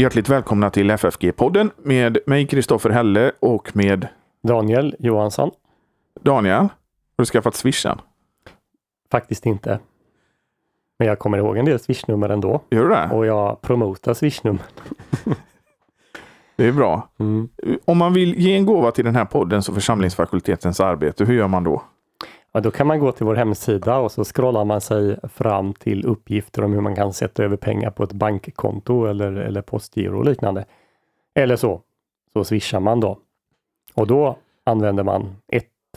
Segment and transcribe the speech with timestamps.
[0.00, 4.08] Hjärtligt välkomna till FFG-podden med mig Kristoffer Helle och med
[4.42, 5.50] Daniel Johansson.
[6.20, 6.54] Daniel.
[6.54, 6.68] Har
[7.16, 8.00] du skaffat swishen?
[9.10, 9.78] Faktiskt inte.
[10.98, 12.60] Men jag kommer ihåg en del swishnummer ändå.
[12.70, 13.08] Gör du det?
[13.12, 14.62] Och jag promotar swishnummer.
[16.56, 17.08] Det är bra.
[17.18, 17.48] Mm.
[17.84, 21.48] Om man vill ge en gåva till den här poddens och församlingsfakultetens arbete, hur gör
[21.48, 21.82] man då?
[22.52, 26.06] Ja, då kan man gå till vår hemsida och så scrollar man sig fram till
[26.06, 30.24] uppgifter om hur man kan sätta över pengar på ett bankkonto eller, eller postgiro och
[30.24, 30.64] liknande.
[31.34, 31.82] Eller så,
[32.32, 33.18] så swishar man då.
[33.94, 35.36] Och då använder man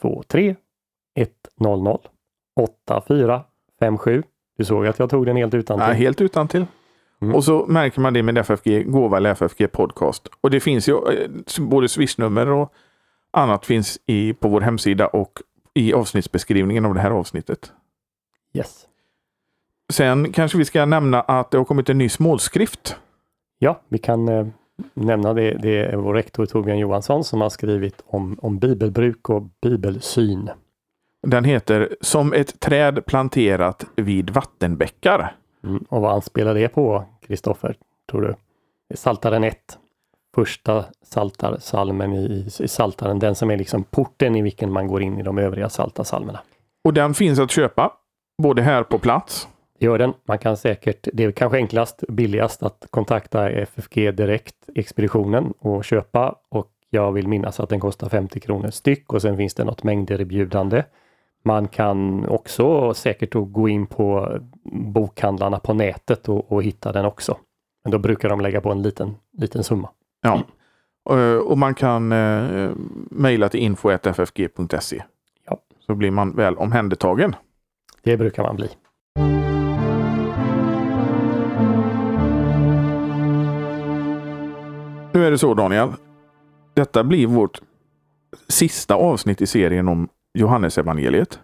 [0.01, 0.55] 123
[1.59, 1.97] 100
[2.55, 4.23] 8457.
[4.57, 6.65] Du såg att jag tog den helt utan Ja, helt utan till.
[7.21, 7.35] Mm.
[7.35, 10.27] Och så märker man det med FFG gåva eller FFG podcast.
[10.41, 12.73] Och det finns ju eh, både swishnummer och
[13.31, 15.39] annat finns i, på vår hemsida och
[15.73, 17.73] i avsnittsbeskrivningen av det här avsnittet.
[18.53, 18.87] Yes.
[19.93, 22.97] Sen kanske vi ska nämna att det har kommit en ny smålskrift.
[23.59, 24.47] Ja, vi kan eh,
[24.93, 25.57] nämna det.
[25.61, 30.49] Det är vår rektor Torbjörn Johansson som har skrivit om, om bibelbruk och bibelsyn.
[31.27, 35.35] Den heter Som ett träd planterat vid vattenbäckar.
[35.63, 35.85] Mm.
[35.89, 37.75] Och vad anspelar det på, Kristoffer,
[38.11, 38.35] tror du?
[38.95, 39.57] Saltaren 1.
[40.35, 45.19] Första saltarsalmen i, i Saltaren, den som är liksom porten i vilken man går in
[45.19, 46.39] i de övriga saltarsalmerna.
[46.83, 47.91] Och den finns att köpa
[48.41, 49.47] både här på plats.
[49.79, 50.13] Gör den.
[50.23, 56.35] Man kan säkert, det är kanske enklast, billigast att kontakta FFG direkt, expeditionen och köpa
[56.49, 59.83] och jag vill minnas att den kostar 50 kronor styck och sen finns det något
[59.83, 60.83] mängderbjudande.
[61.43, 67.37] Man kan också säkert gå in på bokhandlarna på nätet och, och hitta den också.
[67.83, 69.89] Men då brukar de lägga på en liten, liten summa.
[70.21, 70.43] Ja.
[71.09, 72.71] Eh, Och man kan eh,
[73.11, 75.03] mejla till info.ffg.se.
[75.45, 75.57] Ja.
[75.79, 77.35] Så blir man väl omhändertagen.
[78.03, 78.69] Det brukar man bli.
[85.13, 85.89] Nu är det så Daniel.
[86.73, 87.61] Detta blir vårt
[88.47, 91.39] sista avsnitt i serien om Johannesevangeliet.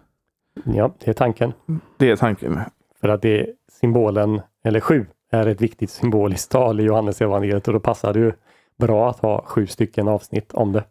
[0.64, 1.52] Ja, det är tanken.
[1.96, 2.60] Det är tanken.
[3.00, 3.46] För att det är
[3.80, 8.20] symbolen, eller sju, är ett viktigt symboliskt tal i Johannes evangeliet och då passar det
[8.20, 8.32] ju
[8.78, 10.84] bra att ha sju stycken avsnitt om det.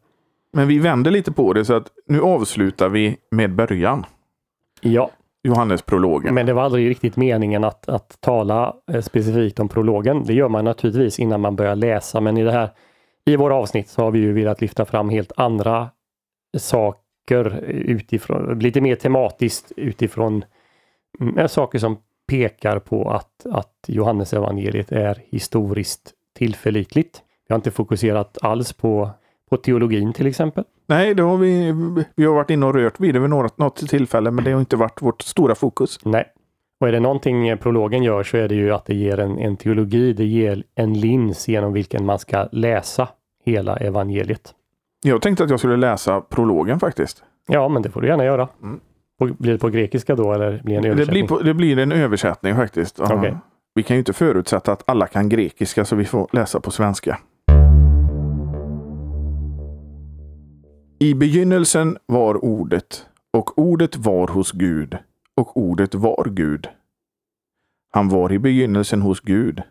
[0.53, 4.05] Men vi vänder lite på det så att nu avslutar vi med början.
[4.81, 5.09] Ja,
[5.43, 6.33] Johannesprologen.
[6.33, 10.23] men det var aldrig riktigt meningen att, att tala eh, specifikt om prologen.
[10.23, 12.69] Det gör man naturligtvis innan man börjar läsa, men i det här
[13.25, 15.89] i våra avsnitt så har vi ju velat lyfta fram helt andra
[16.57, 20.45] saker utifrån, lite mer tematiskt utifrån
[21.19, 21.97] mm, saker som
[22.27, 27.21] pekar på att, att Johannes evangeliet är historiskt tillförlitligt.
[27.47, 29.09] Vi har inte fokuserat alls på,
[29.49, 30.63] på teologin till exempel.
[30.87, 31.73] Nej, det har vi,
[32.15, 34.59] vi har varit inne och rört vid det vid något, något tillfälle, men det har
[34.59, 35.99] inte varit vårt stora fokus.
[36.05, 36.25] Nej.
[36.79, 39.57] Och är det någonting prologen gör så är det ju att det ger en, en
[39.57, 43.07] teologi, det ger en lins genom vilken man ska läsa
[43.45, 44.53] hela evangeliet.
[45.03, 47.23] Jag tänkte att jag skulle läsa prologen faktiskt.
[47.47, 48.47] Ja, men det får du gärna göra.
[48.63, 48.79] Mm.
[49.37, 51.25] Blir det på grekiska då eller blir det en Det översättning?
[51.25, 52.99] blir, på, det blir en översättning faktiskt.
[52.99, 53.37] Okej.
[53.75, 57.17] Vi kan ju inte förutsätta att alla kan grekiska så vi får läsa på svenska.
[60.99, 64.97] I begynnelsen var ordet och ordet var hos Gud
[65.35, 66.69] och ordet var Gud.
[67.89, 69.61] Han var i begynnelsen hos Gud.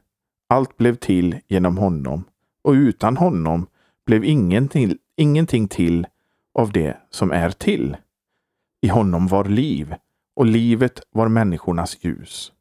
[0.48, 2.24] Allt blev till genom honom
[2.62, 3.66] och utan honom
[4.06, 6.06] blev ingenting, ingenting till
[6.58, 7.96] av det som är till.
[8.82, 9.94] I honom var liv
[10.36, 12.52] och livet var människornas ljus.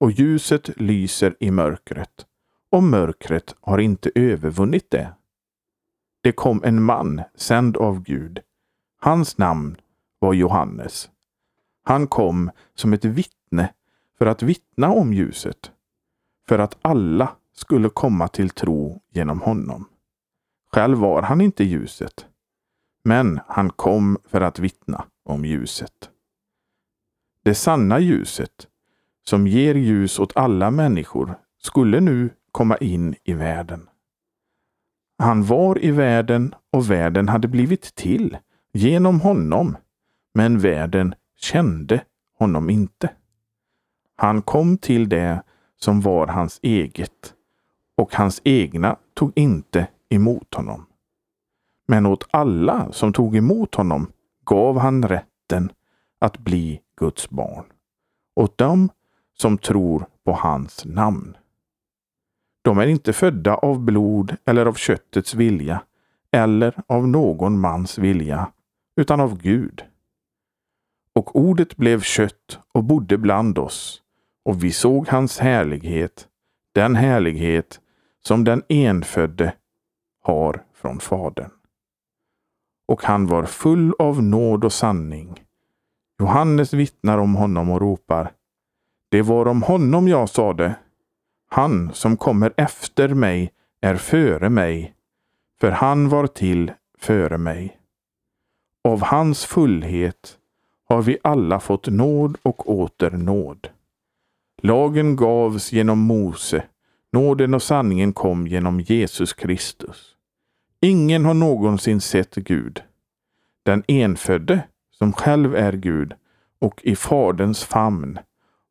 [0.00, 2.26] Och ljuset lyser i mörkret
[2.70, 5.12] och mörkret har inte övervunnit det.
[6.20, 8.40] Det kom en man sänd av Gud.
[9.00, 9.76] Hans namn
[10.18, 11.10] var Johannes.
[11.84, 13.72] Han kom som ett vittne
[14.18, 15.72] för att vittna om ljuset,
[16.48, 19.84] för att alla skulle komma till tro genom honom.
[20.72, 22.26] Själv var han inte ljuset,
[23.04, 26.10] men han kom för att vittna om ljuset.
[27.42, 28.68] Det sanna ljuset,
[29.24, 33.88] som ger ljus åt alla människor, skulle nu komma in i världen.
[35.18, 38.36] Han var i världen och världen hade blivit till
[38.72, 39.76] genom honom,
[40.34, 42.04] men världen kände
[42.38, 43.10] honom inte.
[44.16, 45.42] Han kom till det
[45.76, 47.34] som var hans eget
[47.96, 50.86] och hans egna tog inte emot honom.
[51.86, 54.12] Men åt alla som tog emot honom
[54.44, 55.72] gav han rätten
[56.18, 57.64] att bli Guds barn.
[58.36, 58.90] Åt dem
[59.34, 61.36] som tror på hans namn.
[62.62, 65.82] De är inte födda av blod eller av köttets vilja
[66.32, 68.52] eller av någon mans vilja,
[68.96, 69.84] utan av Gud.
[71.12, 74.02] Och ordet blev kött och bodde bland oss,
[74.44, 76.28] och vi såg hans härlighet,
[76.74, 77.80] den härlighet
[78.24, 79.54] som den enfödde
[80.22, 81.50] har från Fadern.
[82.88, 85.44] Och han var full av nåd och sanning.
[86.18, 88.32] Johannes vittnar om honom och ropar
[89.08, 90.74] Det var om honom jag sade
[91.48, 94.94] han som kommer efter mig är före mig,
[95.60, 97.78] för han var till före mig.
[98.84, 100.38] Av hans fullhet
[100.88, 103.68] har vi alla fått nåd och åter nåd.
[104.62, 106.64] Lagen gavs genom Mose,
[107.12, 110.14] nåden och sanningen kom genom Jesus Kristus.
[110.80, 112.82] Ingen har någonsin sett Gud.
[113.62, 114.60] Den enfödde,
[114.90, 116.14] som själv är Gud
[116.58, 118.18] och i Faderns famn,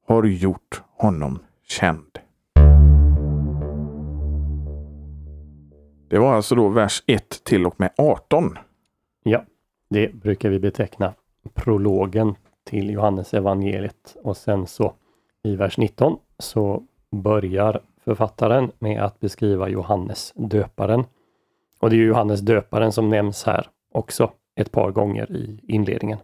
[0.08, 2.20] har gjort honom känd.
[6.10, 8.58] Det var alltså då vers 1 till och med 18.
[9.24, 9.44] Ja,
[9.90, 11.14] det brukar vi beteckna
[11.54, 14.94] prologen till Johannes evangeliet och sen så
[15.44, 21.04] i vers 19 så börjar författaren med att beskriva Johannes döparen.
[21.80, 26.18] Och det är Johannes döparen som nämns här också ett par gånger i inledningen.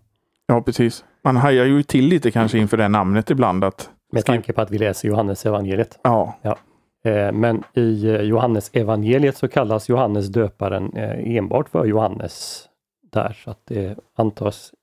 [0.47, 1.05] Ja, precis.
[1.21, 3.63] Man hajar ju till lite kanske inför det namnet ibland.
[3.63, 5.99] Att Med tanke på att vi läser Johannes evangeliet.
[6.03, 6.35] Ja.
[6.41, 6.57] ja.
[7.03, 12.65] Eh, men i eh, Johannes evangeliet så kallas Johannes döparen eh, enbart för Johannes
[13.11, 14.73] där, så att det antas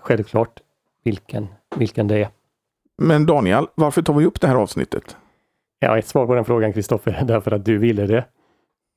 [0.00, 0.60] självklart
[1.04, 2.28] vilken, vilken det är.
[2.98, 5.16] Men Daniel, varför tar vi upp det här avsnittet?
[5.78, 8.24] Ja, ett svar på den frågan Kristoffer, därför att du ville det.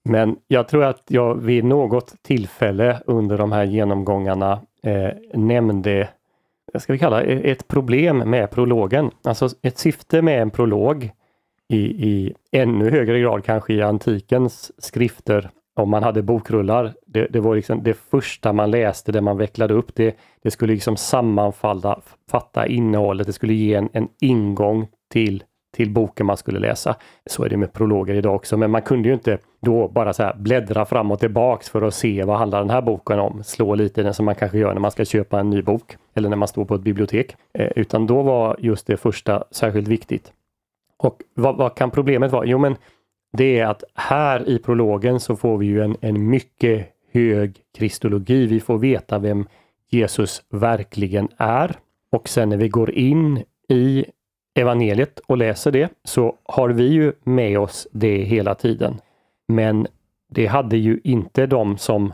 [0.09, 6.09] Men jag tror att jag vid något tillfälle under de här genomgångarna eh, nämnde,
[6.75, 9.11] ska vi kalla ett problem med prologen.
[9.23, 11.11] Alltså ett syfte med en prolog
[11.69, 16.93] i, i ännu högre grad kanske i antikens skrifter om man hade bokrullar.
[17.05, 19.95] Det, det, var liksom det första man läste, det man vecklade upp.
[19.95, 22.01] Det, det skulle liksom sammanfalla,
[22.31, 23.27] fatta innehållet.
[23.27, 25.43] Det skulle ge en, en ingång till,
[25.75, 26.95] till boken man skulle läsa.
[27.25, 30.31] Så är det med prologer idag också, men man kunde ju inte då bara så
[30.35, 33.43] bläddra fram och tillbaks för att se vad handlar den här boken om?
[33.43, 35.97] Slå lite i den som man kanske gör när man ska köpa en ny bok
[36.13, 37.35] eller när man står på ett bibliotek.
[37.53, 40.33] Eh, utan då var just det första särskilt viktigt.
[41.03, 42.45] Och vad, vad kan problemet vara?
[42.45, 42.75] Jo, men
[43.37, 48.45] det är att här i prologen så får vi ju en, en mycket hög kristologi.
[48.45, 49.47] Vi får veta vem
[49.89, 51.75] Jesus verkligen är.
[52.11, 54.05] Och sen när vi går in i
[54.55, 59.01] evangeliet och läser det så har vi ju med oss det hela tiden.
[59.47, 59.87] Men
[60.29, 62.13] det hade ju inte de som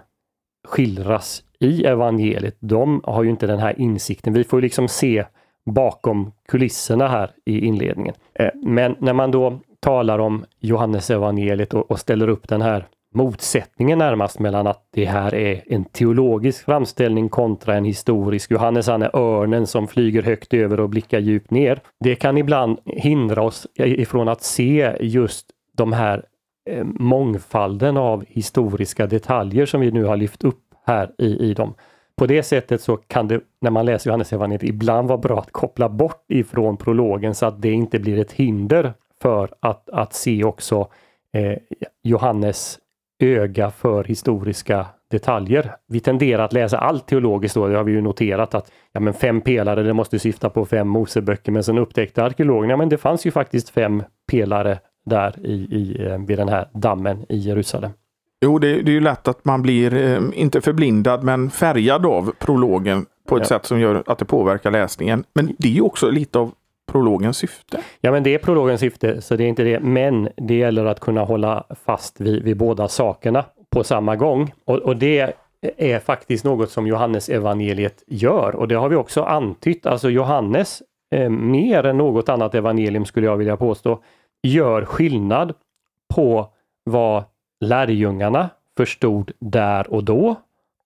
[0.67, 2.57] skildras i evangeliet.
[2.59, 4.33] De har ju inte den här insikten.
[4.33, 5.25] Vi får liksom se
[5.65, 8.15] bakom kulisserna här i inledningen.
[8.33, 13.99] Eh, men när man då talar om Johannes evangeliet och, ställer upp den här motsättningen
[13.99, 18.51] närmast mellan att det här är en teologisk framställning kontra en historisk.
[18.51, 21.79] Johannes han är örnen som flyger högt över och blickar djupt ner.
[21.99, 25.45] Det kan ibland hindra oss ifrån att se just
[25.77, 26.25] de här
[26.69, 31.73] eh, mångfalden av historiska detaljer som vi nu har lyft upp här i, i dem.
[32.17, 35.51] På det sättet så kan det, när man läser Johannes evangeliet ibland vara bra att
[35.51, 40.43] koppla bort ifrån prologen så att det inte blir ett hinder för att, att se
[40.43, 40.87] också
[41.33, 41.57] eh,
[42.03, 42.79] Johannes
[43.19, 45.75] öga för historiska detaljer.
[45.87, 49.13] Vi tenderar att läsa allt teologiskt då, det har vi ju noterat att ja, men
[49.13, 53.25] fem pelare, det måste syfta på fem Moseböcker, men sen upptäckte arkeologerna, men det fanns
[53.25, 57.91] ju faktiskt fem pelare där i, i, eh, vid den här dammen i Jerusalem.
[58.45, 62.33] Jo, det, det är ju lätt att man blir, eh, inte förblindad, men färgad av
[62.39, 63.47] prologen på ett ja.
[63.47, 65.23] sätt som gör att det påverkar läsningen.
[65.33, 66.51] Men det är ju också lite av
[66.91, 67.81] prologens syfte.
[68.01, 69.79] Ja, men det är prologens syfte, så det är inte det.
[69.79, 74.53] Men det gäller att kunna hålla fast vid, vid båda sakerna på samma gång.
[74.65, 75.33] Och, och det
[75.77, 79.85] är faktiskt något som Johannes evangeliet gör och det har vi också antytt.
[79.85, 80.81] Alltså Johannes,
[81.15, 83.99] eh, mer än något annat evangelium skulle jag vilja påstå,
[84.43, 85.53] gör skillnad
[86.15, 86.47] på
[86.83, 87.23] vad
[87.59, 90.35] lärjungarna förstod där och då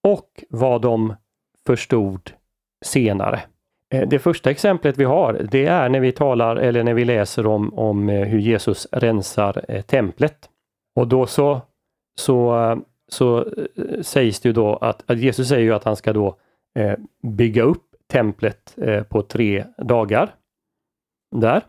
[0.04, 1.16] och vad de
[1.66, 2.32] förstod
[2.86, 3.42] senare.
[3.94, 7.46] Eh, det första exemplet vi har, det är när vi talar eller när vi läser
[7.46, 10.50] om, om eh, hur Jesus rensar eh, templet.
[10.96, 11.62] Och då så,
[12.20, 13.46] så, så
[14.02, 16.36] sägs det ju då att, att Jesus säger ju att han ska då
[17.24, 18.76] bygga upp templet
[19.10, 20.36] på tre dagar.
[21.36, 21.62] Där.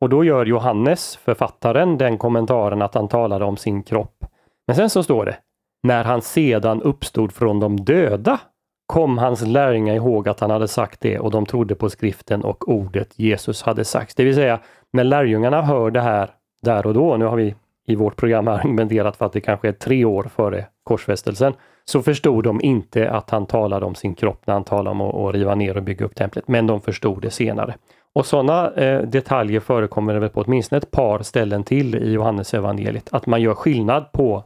[0.00, 4.24] Och då gör Johannes, författaren, den kommentaren att han talade om sin kropp.
[4.66, 5.36] Men sen så står det,
[5.82, 8.40] när han sedan uppstod från de döda
[8.86, 12.68] kom hans lärjungar ihåg att han hade sagt det och de trodde på skriften och
[12.68, 14.16] ordet Jesus hade sagt.
[14.16, 14.60] Det vill säga,
[14.92, 16.30] när lärjungarna hör det här
[16.62, 17.54] där och då, nu har vi
[17.86, 21.54] i vårt program argumenterat för att det kanske är tre år före korsfästelsen,
[21.84, 25.34] så förstod de inte att han talade om sin kropp när han talade om att
[25.34, 27.74] riva ner och bygga upp templet, men de förstod det senare.
[28.14, 33.08] Och sådana eh, detaljer förekommer väl på åtminstone ett par ställen till i Johannes evangeliet.
[33.12, 34.44] Att man gör skillnad på,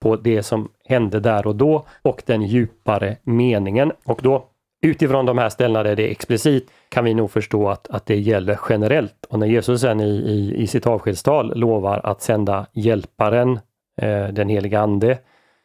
[0.00, 3.92] på det som hände där och då och den djupare meningen.
[4.04, 4.46] Och då
[4.82, 8.16] utifrån de här ställena där det är explicit kan vi nog förstå att, att det
[8.16, 9.26] gäller generellt.
[9.28, 13.60] Och när Jesus sen i, i, i sitt avskedstal lovar att sända hjälparen,
[14.02, 15.18] eh, den heliga Ande,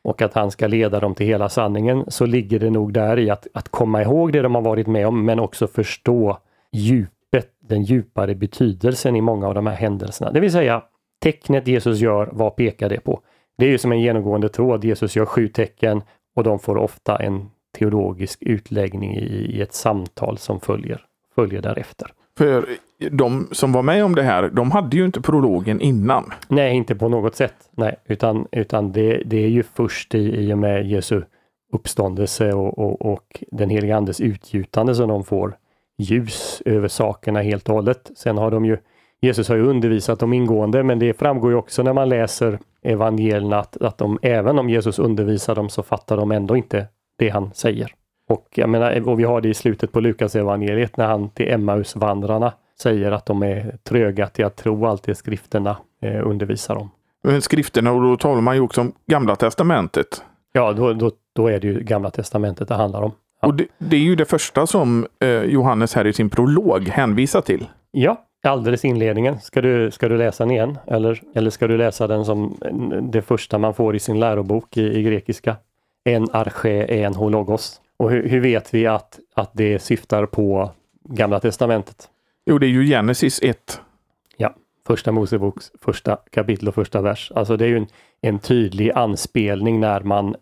[0.04, 3.30] och att han ska leda dem till hela sanningen, så ligger det nog där i
[3.30, 6.38] att, att komma ihåg det de har varit med om, men också förstå
[6.72, 10.32] djupet, den djupare betydelsen i många av de här händelserna.
[10.32, 10.84] Det vill säga,
[11.24, 13.22] tecknet Jesus gör, vad pekar det på?
[13.58, 14.86] Det är ju som en genomgående tråd.
[14.86, 16.02] Jesus gör sju tecken
[16.36, 21.02] och de får ofta en teologisk utläggning i, ett samtal som följer,
[21.36, 22.12] följer därefter.
[22.38, 22.66] För
[23.12, 26.34] de som var med om det här, de hade ju inte prologen innan.
[26.48, 27.70] Nej, inte på något sätt.
[27.72, 31.22] Nej, utan, utan det, det är ju först i, i och med Jesu
[31.74, 35.58] uppståndelse och, och, och den heliga Andes utgjutande som de får
[35.98, 38.12] ljus över sakerna helt och hållet.
[38.16, 38.78] Sen har de ju
[39.22, 43.60] Jesus har ju undervisat dem ingående, men det framgår ju också när man läser evangelierna
[43.60, 47.52] att, att de, även om Jesus undervisar dem så fattar de ändå inte det han
[47.54, 47.92] säger.
[48.30, 51.52] Och jag menar, och vi har det i slutet på Lukas evangeliet när han till
[51.52, 56.90] Emmausvandrarna säger att de är tröga till att tro allt det skrifterna eh, undervisar om.
[57.24, 60.24] Men skrifterna, och då talar man ju också om Gamla Testamentet.
[60.52, 63.12] Ja, då, då, då är det ju Gamla Testamentet det handlar om.
[63.42, 63.48] Ja.
[63.48, 67.42] Och det, det, är ju det första som eh, Johannes här i sin prolog hänvisar
[67.42, 67.68] till.
[67.92, 69.40] Ja, alldeles inledningen.
[69.40, 70.78] Ska du, ska du läsa den igen?
[70.88, 72.58] Eller, eller ska du läsa den som
[73.02, 75.56] det första man får i sin lärobok i, i grekiska?
[76.04, 77.82] En arche, en hologos.
[77.98, 80.72] Och hur, hur, vet vi att, att det syftar på
[81.04, 82.10] Gamla Testamentet?
[82.46, 83.82] Jo, det är ju Genesis 1.
[84.38, 84.54] Ja,
[84.88, 87.32] första Moseboks första kapitel och första vers.
[87.36, 87.88] Alltså det är ju en,
[88.22, 90.36] en tydlig anspelning när man,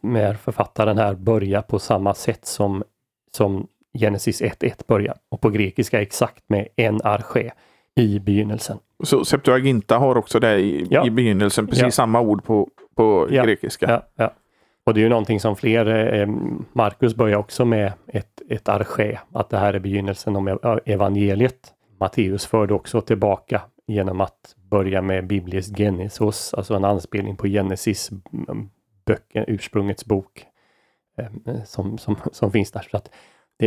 [0.00, 2.82] när mm, författaren här börjar på samma sätt som,
[3.30, 3.66] som
[3.98, 5.16] Genesis 1.1 börjar.
[5.28, 7.52] Och på grekiska exakt med en arche
[7.96, 8.78] i begynnelsen.
[9.04, 11.06] Så Septuaginta har också det i, ja.
[11.06, 11.90] i begynnelsen, precis ja.
[11.90, 13.44] samma ord på, på ja.
[13.44, 14.02] grekiska.
[14.84, 16.28] Och det är ju någonting som fler, eh,
[16.72, 21.72] Markus börjar också med ett, ett arche, att det här är begynnelsen om evangeliet.
[22.00, 28.10] Matteus förde också tillbaka genom att börja med biblisk genesis, alltså en anspelning på Genesis,
[29.06, 30.44] böcken, ursprungets bok,
[31.18, 32.86] eh, som, som, som finns där.
[32.90, 33.10] Så att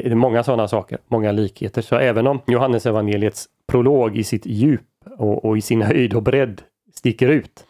[0.01, 1.81] det är många sådana saker, många likheter.
[1.81, 4.81] Så även om Johannes evangeliets prolog i sitt djup
[5.17, 6.61] och, och i sin höjd och bredd
[6.95, 7.65] sticker ut,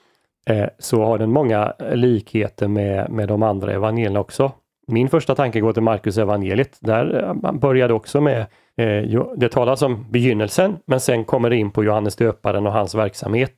[0.49, 4.51] eh, så har den många likheter med, med de andra evangelierna också.
[4.87, 6.77] Min första tanke går till Markus evangeliet.
[6.79, 8.39] Där eh, man började också med,
[8.77, 12.95] eh, det talas om begynnelsen, men sen kommer det in på Johannes döparen och hans
[12.95, 13.53] verksamhet.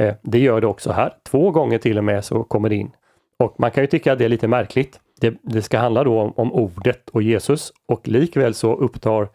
[0.00, 1.14] Eh, det gör det också här.
[1.30, 2.90] Två gånger till och med så kommer det in.
[3.38, 5.00] Och man kan ju tycka att det är lite märkligt.
[5.20, 9.28] Det, det ska handla då om, om, ordet och Jesus och likväl så upptar,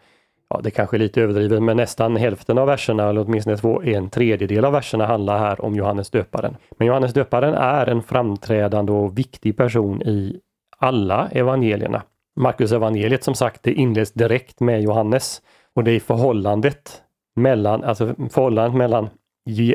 [0.50, 4.10] ja det kanske är lite överdrivet, men nästan hälften av verserna, eller åtminstone två, en
[4.10, 6.56] tredjedel av verserna handlar här om Johannes döparen.
[6.78, 10.40] Men Johannes döparen är en framträdande och viktig person i
[10.78, 12.02] alla evangelierna.
[12.40, 15.42] Markus evangeliet som sagt, det inleds direkt med Johannes
[15.74, 17.02] och det är förhållandet
[17.36, 19.08] mellan, alltså förhållandet mellan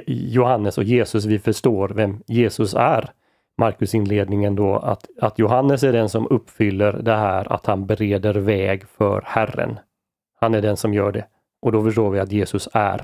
[0.07, 3.09] Johannes och Jesus vi förstår vem Jesus är.
[3.61, 8.33] Markus inledningen då att, att Johannes är den som uppfyller det här att han bereder
[8.33, 9.79] väg för Herren.
[10.39, 11.25] Han är den som gör det.
[11.61, 13.01] Och då förstår vi att Jesus är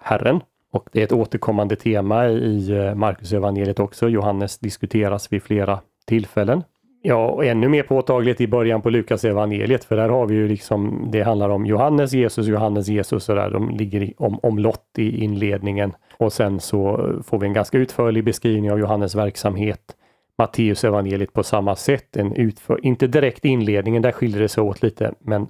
[0.00, 0.40] Herren.
[0.72, 4.08] Och det är ett återkommande tema i eh, Markus evangeliet också.
[4.08, 6.62] Johannes diskuteras vid flera tillfällen.
[7.02, 10.48] Ja, och ännu mer påtagligt i början på Lukas evangeliet för där har vi ju
[10.48, 15.24] liksom, det handlar om Johannes, Jesus, Johannes, Jesus och där de ligger om, omlott i
[15.24, 15.92] inledningen.
[16.16, 19.80] Och sen så eh, får vi en ganska utförlig beskrivning av Johannes verksamhet.
[20.38, 24.82] Matteus evangeliet på samma sätt, en utför, inte direkt inledningen, där skiljer det sig åt
[24.82, 25.46] lite, men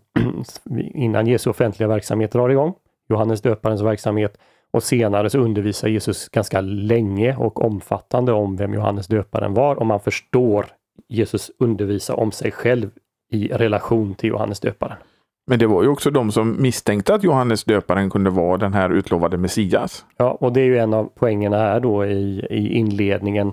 [0.94, 2.74] innan Jesu offentliga verksamhet drar igång,
[3.08, 4.38] Johannes döparens verksamhet,
[4.70, 9.86] och senare så undervisar Jesus ganska länge och omfattande om vem Johannes döparen var och
[9.86, 10.66] man förstår
[11.08, 12.90] Jesus undervisa om sig själv
[13.32, 14.96] i relation till Johannes döparen.
[15.46, 18.90] Men det var ju också de som misstänkte att Johannes döparen kunde vara den här
[18.90, 20.06] utlovade Messias.
[20.16, 23.52] Ja, och det är ju en av poängerna här då i, i inledningen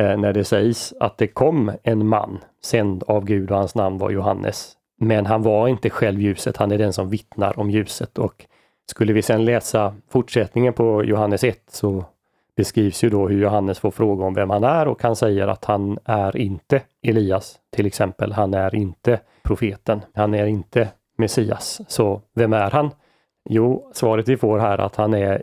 [0.00, 3.98] Eh, när det sägs att det kom en man sänd av Gud och hans namn
[3.98, 4.72] var Johannes.
[5.00, 8.46] Men han var inte själv ljuset, han är den som vittnar om ljuset och
[8.90, 12.04] skulle vi sedan läsa fortsättningen på Johannes 1 så
[12.56, 15.64] beskrivs ju då hur Johannes får fråga om vem han är och han säger att
[15.64, 18.32] han är inte Elias till exempel.
[18.32, 20.00] Han är inte profeten.
[20.14, 20.88] Han är inte
[21.18, 21.80] Messias.
[21.88, 22.90] Så vem är han?
[23.48, 25.42] Jo, svaret vi får här att han är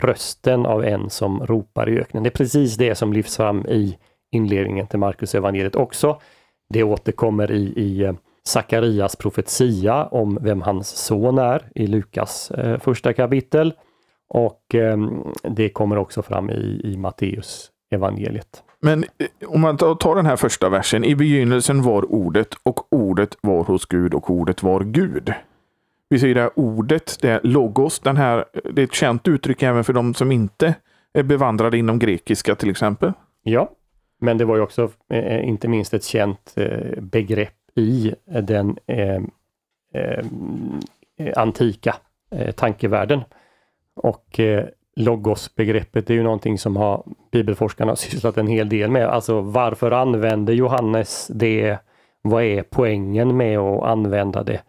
[0.00, 2.22] rösten av en som ropar i öknen.
[2.22, 3.98] Det är precis det som lyfts fram i
[4.32, 6.20] inledningen till Markus evangeliet också.
[6.68, 8.12] Det återkommer i, i eh,
[8.44, 13.72] Sakarias profetia om vem hans son är i Lukas eh, första kapitel.
[14.28, 14.98] Och eh,
[15.42, 18.62] det kommer också fram i, i Matteus evangeliet.
[18.80, 21.04] Men eh, om man tar den här första versen.
[21.04, 25.34] I begynnelsen var ordet och ordet var hos Gud och ordet var Gud.
[26.10, 29.62] Vi ser det här ordet, det är logos, den här, det är ett känt uttryck
[29.62, 30.74] även för de som inte
[31.12, 33.12] är bevandrade inom grekiska till exempel.
[33.42, 33.70] Ja,
[34.20, 39.22] men det var ju också eh, inte minst ett känt eh, begrepp i den eh,
[39.94, 40.24] eh,
[41.36, 41.96] antika
[42.30, 43.20] eh, tankevärlden.
[43.94, 44.66] Och eh,
[46.10, 49.06] är ju någonting som har bibelforskarna sysslat en hel del med.
[49.06, 51.78] Alltså varför använder Johannes det?
[52.22, 54.60] Vad är poängen med att använda det?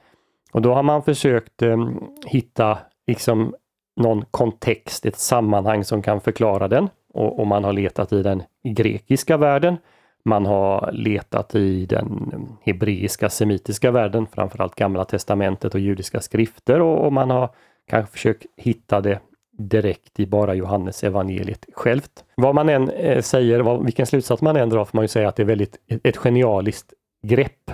[0.51, 1.89] Och då har man försökt eh,
[2.25, 2.77] hitta
[3.07, 3.55] liksom
[3.95, 6.89] någon kontext, ett sammanhang som kan förklara den.
[7.13, 9.77] Och, och, man har letat i den grekiska världen.
[10.25, 17.05] Man har letat i den hebreiska semitiska världen, framförallt Gamla testamentet och judiska skrifter och,
[17.05, 17.49] och man har
[17.87, 19.19] kanske försökt hitta det
[19.57, 22.25] direkt i bara Johannes evangeliet självt.
[22.35, 25.29] Vad man än eh, säger, vad, vilken slutsats man än drar får man ju säga
[25.29, 26.93] att det är väldigt ett genialiskt
[27.23, 27.71] grepp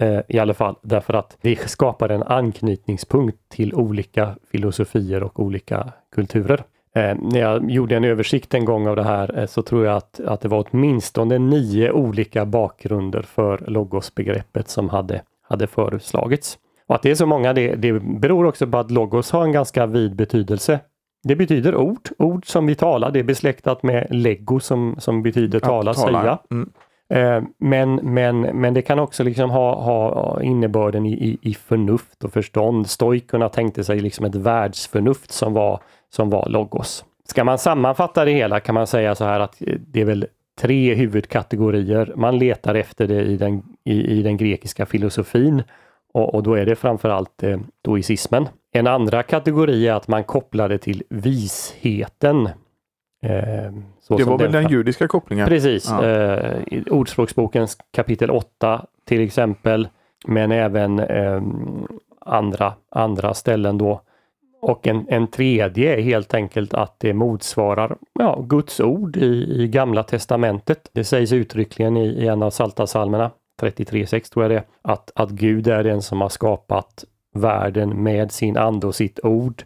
[0.00, 5.92] eh, i alla fall, därför att det skapar en anknytningspunkt till olika filosofier och olika
[6.14, 6.64] kulturer.
[6.96, 9.96] Eh, när jag gjorde en översikt en gång av det här eh, så tror jag
[9.96, 16.58] att, att det var åtminstone nio olika bakgrunder för logosbegreppet som hade, hade föreslagits.
[16.86, 19.52] Och att det är så många, det, det beror också på att logos har en
[19.52, 20.80] ganska vid betydelse.
[21.22, 23.10] Det betyder ord, ord som vi talar.
[23.10, 26.20] Det är besläktat med lego som, som betyder tala, ja, tala.
[26.20, 26.38] säga.
[26.50, 26.70] Mm.
[27.08, 32.24] Eh, men, men, men det kan också liksom ha, ha innebörden i, i, i förnuft
[32.24, 32.90] och förstånd.
[32.90, 35.80] Stoikerna tänkte sig liksom ett världsförnuft som var,
[36.10, 37.04] som var logos.
[37.24, 40.26] Ska man sammanfatta det hela kan man säga så här att eh, det är väl
[40.58, 42.12] tre huvudkategorier.
[42.16, 45.62] Man letar efter det i den, i, i den grekiska filosofin
[46.14, 47.58] och, och, då är det framförallt eh.
[48.72, 52.48] En andra kategori är att man kopplar det till visheten.
[53.22, 53.72] Eh,
[54.08, 55.48] det var väl den, judiska kopplingen?
[55.48, 55.90] Precis.
[55.90, 56.06] Ja.
[56.06, 59.88] Eh, Ordspråksbokens kapitel 8 till exempel,
[60.26, 61.42] men även eh,
[62.20, 64.00] andra, andra ställen då.
[64.62, 69.68] Och en, en tredje är helt enkelt att det motsvarar ja, Guds ord i, i
[69.68, 70.90] Gamla testamentet.
[70.92, 73.30] Det sägs uttryckligen i, i en av Psaltarpsalmerna,
[73.62, 78.56] 33.6 tror jag det att, att Gud är den som har skapat världen med sin
[78.56, 79.64] ande och sitt ord.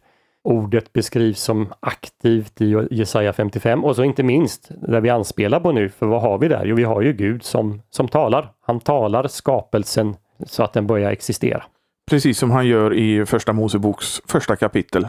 [0.49, 5.73] Ordet beskrivs som aktivt i Jesaja 55 och så inte minst där vi anspelar på
[5.73, 6.65] nu, för vad har vi där?
[6.65, 8.53] Jo, vi har ju Gud som, som talar.
[8.61, 11.65] Han talar skapelsen så att den börjar existera.
[12.11, 15.09] Precis som han gör i Första Moseboks första kapitel.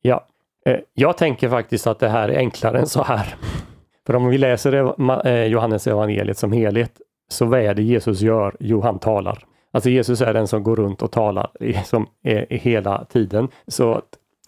[0.00, 0.26] Ja,
[0.66, 3.34] eh, jag tänker faktiskt att det här är enklare än så här.
[4.06, 4.94] För om vi läser
[5.26, 8.56] eh, Johannes evangeliet som helhet, så vad är det Jesus gör?
[8.60, 9.44] Jo, han talar.
[9.72, 11.50] Alltså Jesus är den som går runt och talar
[11.84, 13.48] som är, hela tiden.
[13.66, 14.02] Så,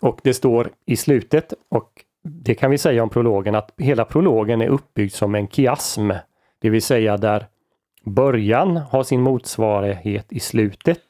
[0.04, 1.90] och det står i slutet, och
[2.22, 6.10] det kan vi säga om prologen, att hela prologen är uppbyggd som en kiasm.
[6.60, 7.46] Det vill säga där
[8.04, 11.00] början har sin motsvarighet i slutet.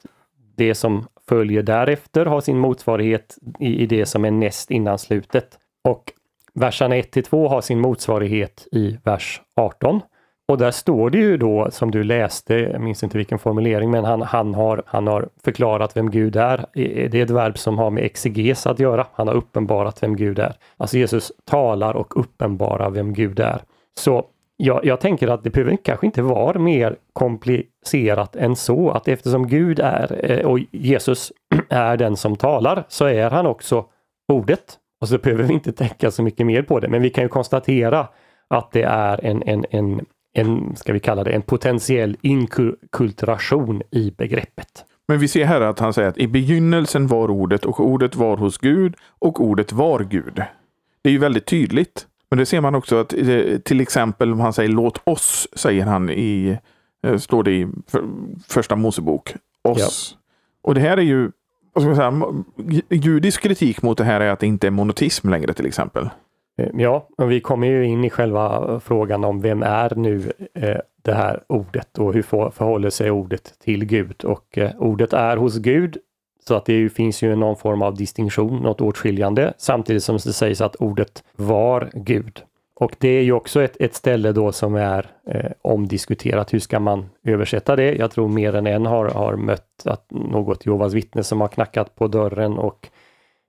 [0.56, 5.58] Det som följer därefter har sin motsvarighet i, i det som är näst innan slutet.
[5.84, 6.12] Och
[6.54, 10.00] verserna 1 till 2 har sin motsvarighet i vers 18.
[10.48, 14.04] Och där står det ju då som du läste, jag minns inte vilken formulering, men
[14.04, 16.66] han, han, har, han har förklarat vem Gud är.
[16.74, 19.06] Det är ett verb som har med exeges att göra.
[19.12, 20.54] Han har uppenbarat vem Gud är.
[20.76, 23.62] Alltså Jesus talar och uppenbarar vem Gud är.
[23.98, 24.24] Så
[24.56, 29.46] jag, jag tänker att det behöver kanske inte vara mer komplicerat än så att eftersom
[29.46, 31.32] Gud är eh, och Jesus
[31.68, 33.84] är den som talar så är han också
[34.32, 34.78] ordet.
[35.00, 37.24] Alltså, och så behöver vi inte tänka så mycket mer på det, men vi kan
[37.24, 38.08] ju konstatera
[38.48, 44.10] att det är en, en, en en, ska vi kalla det, en potentiell inkulturation i
[44.10, 44.84] begreppet.
[45.08, 48.36] Men vi ser här att han säger att i begynnelsen var ordet och ordet var
[48.36, 50.42] hos Gud och ordet var Gud.
[51.02, 52.06] Det är ju väldigt tydligt.
[52.30, 55.84] Men det ser man också att eh, till exempel om han säger låt oss, säger
[55.84, 56.58] han i,
[57.06, 57.68] eh, står det i
[58.48, 59.34] första Mosebok.
[59.62, 60.16] Oss.
[60.18, 60.20] Ja.
[60.62, 61.30] Och det här är ju,
[61.72, 65.28] vad ska man säga, judisk kritik mot det här är att det inte är monotism
[65.28, 66.10] längre till exempel.
[66.56, 71.12] Eh, ja, vi kommer ju in i själva frågan om vem är nu eh, det
[71.12, 74.24] här ordet och hur förhåller sig ordet till Gud?
[74.24, 75.98] Och eh, ordet är hos Gud
[76.46, 80.60] så att det finns ju någon form av distinktion, något åtskiljande, samtidigt som det sägs
[80.60, 82.42] att ordet var Gud.
[82.76, 86.54] Och det är ju också ett, ett ställe då som är eh, omdiskuterat.
[86.54, 87.94] Hur ska man översätta det?
[87.94, 91.94] Jag tror mer än en har, har mött att något Jehovas vittne som har knackat
[91.94, 92.88] på dörren och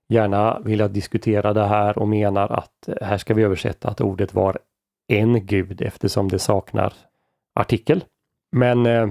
[0.08, 4.34] gärna vilja diskutera det här och menar att eh, här ska vi översätta att ordet
[4.34, 4.58] var
[5.08, 6.92] en gud eftersom det saknar
[7.54, 8.04] artikel.
[8.52, 9.08] Men eh,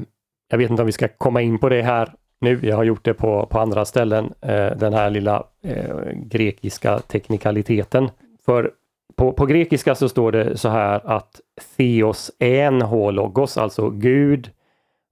[0.50, 2.60] jag vet inte om vi ska komma in på det här nu.
[2.64, 4.34] Jag har gjort det på, på andra ställen.
[4.42, 8.10] Eh, den här lilla eh, grekiska teknikaliteten.
[8.46, 8.72] För
[9.16, 11.42] på, på, grekiska så står det så här att
[11.78, 14.50] Theos en hologos, alltså Gud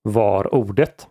[0.01, 1.07] var ordet.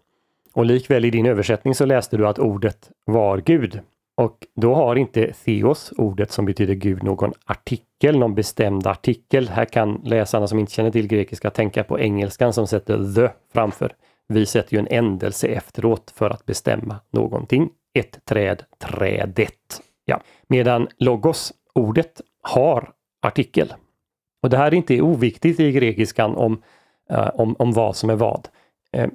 [0.55, 3.81] Och likväl i din översättning så läste du att ordet var Gud.
[4.15, 9.49] Och då har inte Theos, ordet som betyder Gud, någon artikel, någon bestämd artikel.
[9.49, 13.93] Här kan läsarna som inte känner till grekiska tänka på engelskan som sätter the framför.
[14.29, 17.71] Vi sätter ju en ändelse efteråt för att bestämma någonting.
[17.95, 19.83] Ett träd, trädet.
[20.05, 20.21] Ja.
[20.49, 22.91] Medan logos, ordet, har
[23.23, 23.75] artikel.
[24.43, 26.63] Och det här är inte oviktigt i grekiskan om,
[27.11, 28.49] eh, om, om vad som är vad.
[28.93, 29.09] Eh,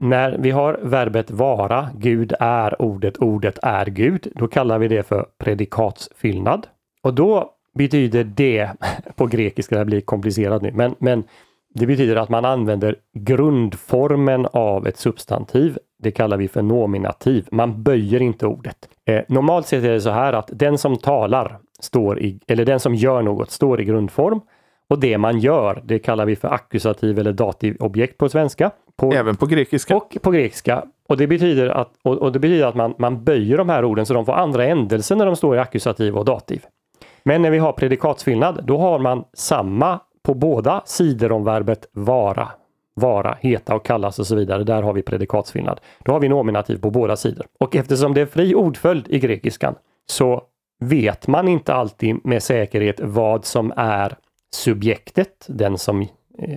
[0.00, 5.02] när vi har verbet vara, Gud är ordet, ordet är Gud, då kallar vi det
[5.02, 6.66] för predikatsfyllnad.
[7.02, 8.70] Och då betyder det,
[9.16, 11.24] på grekiska, det blir komplicerat nu, men, men
[11.74, 15.78] det betyder att man använder grundformen av ett substantiv.
[15.98, 17.48] Det kallar vi för nominativ.
[17.50, 18.76] Man böjer inte ordet.
[19.04, 22.80] Eh, normalt sett är det så här att den som talar står i, eller den
[22.80, 24.40] som gör något står i grundform
[24.88, 28.70] och det man gör, det kallar vi för ackusativ eller dativobjekt på svenska.
[28.96, 29.96] På, Även på grekiska?
[29.96, 30.84] Och på grekiska.
[31.08, 34.06] Och det betyder att, och, och det betyder att man, man böjer de här orden
[34.06, 36.64] så de får andra ändelser när de står i ackusativ och dativ.
[37.22, 42.48] Men när vi har predikatsfyllnad, då har man samma på båda sidor om verbet vara.
[42.94, 44.64] Vara, heta och kallas och så vidare.
[44.64, 45.80] Där har vi predikatsfyllnad.
[46.04, 47.46] Då har vi nominativ på båda sidor.
[47.60, 49.74] Och eftersom det är fri ordföljd i grekiskan
[50.06, 50.42] så
[50.80, 54.16] vet man inte alltid med säkerhet vad som är
[54.54, 56.06] subjektet, den som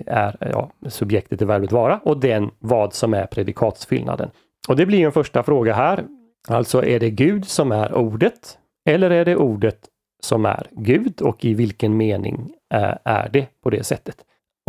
[0.06, 4.30] är ja, subjektet i verbet vara och den vad som är predikatsfyllnaden.
[4.68, 6.04] Och det blir en första fråga här.
[6.48, 9.78] Alltså är det Gud som är ordet eller är det ordet
[10.22, 14.16] som är Gud och i vilken mening eh, är det på det sättet?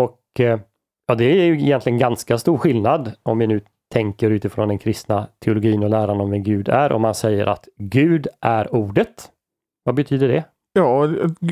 [0.01, 0.59] Och eh,
[1.07, 5.27] ja, det är ju egentligen ganska stor skillnad om vi nu tänker utifrån den kristna
[5.39, 6.91] teologin och läran om vem Gud är.
[6.91, 9.29] Om man säger att Gud är ordet.
[9.83, 10.43] Vad betyder det?
[10.73, 11.09] Ja,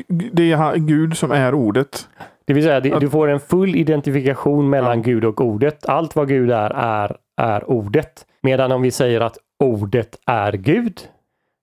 [0.07, 2.07] det är Gud som är ordet.
[2.45, 5.03] Det vill säga, du får en full identifikation mellan ja.
[5.03, 5.89] Gud och ordet.
[5.89, 8.25] Allt vad Gud är, är, är ordet.
[8.41, 11.01] Medan om vi säger att ordet är Gud,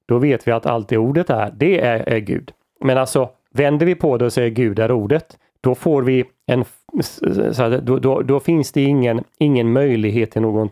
[0.08, 2.52] då vet vi att allt det ordet är, det är, är Gud.
[2.80, 6.64] Men alltså, vänder vi på det och säger Gud är ordet, då får vi en...
[7.52, 10.68] Så då, då, då finns det ingen, ingen möjlighet till någon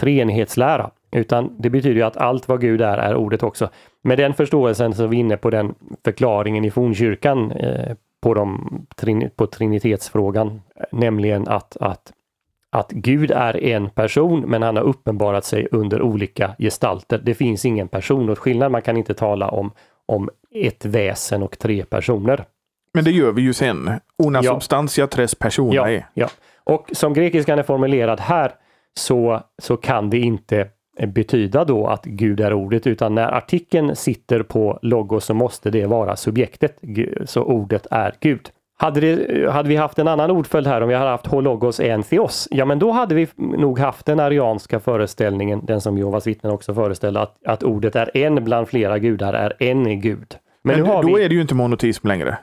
[0.00, 0.90] treenighetslära.
[1.12, 3.68] Utan det betyder ju att allt vad Gud är, är ordet också.
[4.02, 8.86] Med den förståelsen så är vi inne på den förklaringen i fornkyrkan eh, på, de,
[9.36, 10.62] på trinitetsfrågan.
[10.92, 12.12] Nämligen att, att,
[12.70, 17.18] att Gud är en person men han har uppenbarat sig under olika gestalter.
[17.18, 18.72] Det finns ingen personåtskillnad.
[18.72, 19.70] Man kan inte tala om,
[20.06, 22.44] om ett väsen och tre personer.
[22.94, 23.90] Men det gör vi ju sen.
[24.18, 24.52] Una ja.
[24.52, 26.28] substantia tres persona ja, ja.
[26.64, 28.52] Och som grekiskan är formulerad här
[28.94, 30.68] så, så kan det inte
[31.06, 35.86] betyda då att Gud är ordet utan när artikeln sitter på logos så måste det
[35.86, 36.78] vara subjektet.
[37.24, 38.50] Så ordet är Gud.
[38.80, 42.02] Hade, det, hade vi haft en annan ordföljd här om vi hade haft hologos en
[42.02, 46.52] theos, ja men då hade vi nog haft den arianska föreställningen, den som Jehovas vittnen
[46.52, 50.36] också föreställde, att, att ordet är en bland flera gudar är en gud.
[50.62, 51.24] Men, men då vi...
[51.24, 52.38] är det ju inte monotism längre.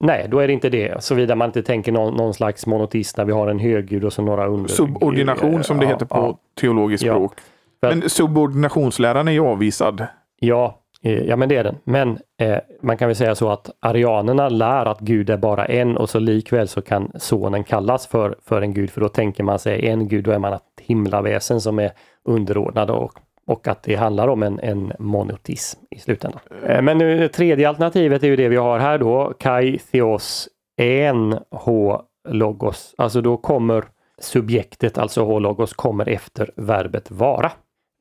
[0.00, 1.04] Nej, då är det inte det.
[1.04, 4.22] Såvida man inte tänker någon, någon slags monotism där vi har en höggud och så
[4.22, 4.68] några under.
[4.68, 7.32] Subordination som det heter på ja, teologiskt språk.
[7.36, 7.42] Ja.
[7.80, 10.06] Men subordinationsläran är ju avvisad.
[10.40, 11.76] Ja, eh, ja men det är den.
[11.84, 15.96] Men eh, man kan väl säga så att arianerna lär att Gud är bara en
[15.96, 19.58] och så likväl så kan sonen kallas för, för en gud för då tänker man
[19.58, 21.92] sig en gud, då är man ett himlaväsen som är
[22.24, 23.12] underordnad och,
[23.46, 26.40] och att det handlar om en, en monotism i slutändan.
[26.66, 30.48] Eh, men nu, det tredje alternativet är ju det vi har här då, kai theos
[30.76, 32.94] en h logos.
[32.98, 33.84] Alltså då kommer
[34.18, 37.52] subjektet, alltså h logos, kommer efter verbet vara.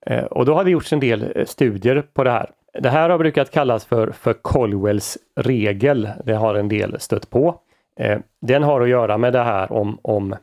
[0.06, 2.50] Eh, och då har det gjorts en del eh, studier på det här.
[2.80, 6.10] Det här har brukat kallas för, för Colwells regel.
[6.24, 7.56] Det har en del stött på.
[8.00, 10.36] Eh, den har att göra med det här om, om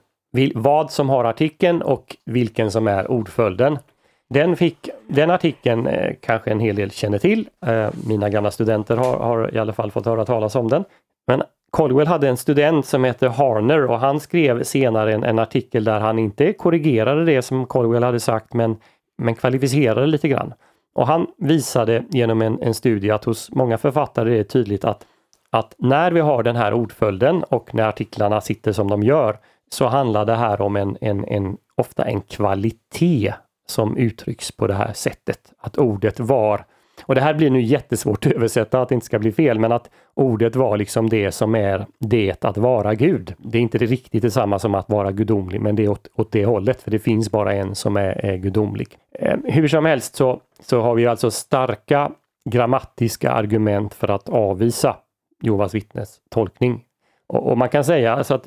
[0.54, 3.78] vad som har artikeln och vilken som är ordföljden.
[4.30, 5.88] Den, fick, den artikeln
[6.20, 7.48] kanske en hel del känner till.
[8.06, 10.84] mina gamla studenter har, har i alla fall fått höra talas om den.
[11.26, 15.84] Men Colwell hade en student som hette Harner och han skrev senare en, en, artikel
[15.84, 18.76] där han inte korrigerade det som Colwell hade sagt men
[19.22, 20.54] men kvalificerade lite grann.
[20.94, 25.06] Och han visade genom en, en studie att hos många författare är det tydligt att,
[25.50, 29.38] att när vi har den här ordföljden och när artiklarna sitter som de gör
[29.70, 33.34] så handlar det här om en, en, en ofta en kvalitet
[33.66, 35.52] som uttrycks på det här sättet.
[35.58, 36.64] Att ordet var
[37.02, 39.72] och det här blir nu jättesvårt att översätta, att det inte ska bli fel, men
[39.72, 43.34] att ordet var liksom det som är det att vara Gud.
[43.38, 46.44] Det är inte riktigt detsamma som att vara gudomlig, men det är åt, åt det
[46.44, 48.88] hållet, för det finns bara en som är, är gudomlig.
[49.18, 52.10] Eh, hur som helst så, så har vi alltså starka
[52.44, 54.96] grammatiska argument för att avvisa
[55.42, 56.80] Jehovas vittnes tolkning.
[57.26, 58.46] Och, och man kan säga alltså att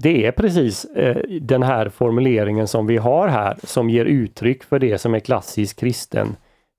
[0.00, 4.78] det är precis eh, den här formuleringen som vi har här som ger uttryck för
[4.78, 6.36] det som är klassisk kristen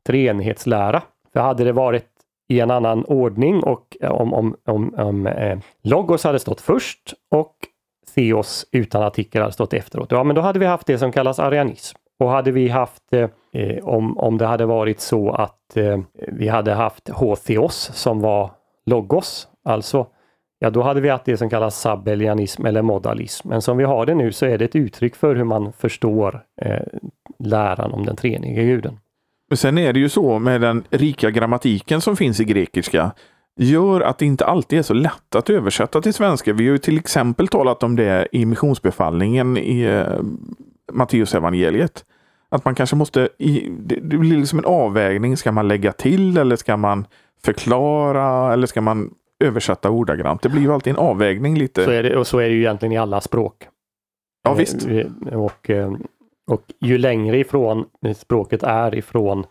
[0.08, 1.02] treenighetslära.
[1.34, 2.08] För hade det varit
[2.50, 7.14] i en annan ordning och eh, om, om, om, om eh, Logos hade stått först
[7.32, 7.56] och
[8.16, 11.40] Theos utan artikel hade stått efteråt, ja men då hade vi haft det som kallas
[11.40, 11.98] arianism.
[12.20, 16.48] Och hade vi haft, eh, eh, om, om det hade varit så att eh, vi
[16.48, 18.52] hade haft H-Theos som var
[18.86, 20.08] Logos, alltså
[20.60, 23.50] ja då hade vi haft det som kallas sabellianism eller modalism.
[23.50, 26.42] Men som vi har det nu så är det ett uttryck för hur man förstår
[26.62, 26.82] eh,
[27.40, 29.00] läran om den treenige guden.
[29.50, 33.12] Men sen är det ju så med den rika grammatiken som finns i grekiska
[33.60, 36.54] gör att det inte alltid är så lätt att översätta till svenska.
[36.54, 40.20] Vi har ju till exempel talat om det i missionsbefallningen i eh,
[40.92, 42.06] Matteusevangeliet.
[42.50, 45.38] Att man kanske måste, i, det, det blir liksom en avvägning.
[45.38, 47.06] Ska man lägga till eller ska man
[47.44, 50.42] förklara eller ska man översätta ordagrant?
[50.42, 51.86] Det blir ju alltid en avvägning lite.
[51.86, 53.68] Så är det, och så är det ju egentligen i alla språk.
[54.44, 54.88] Ja visst.
[54.88, 55.94] Eh, och, eh,
[56.50, 57.86] och ju längre ifrån
[58.16, 59.46] språket är ifrån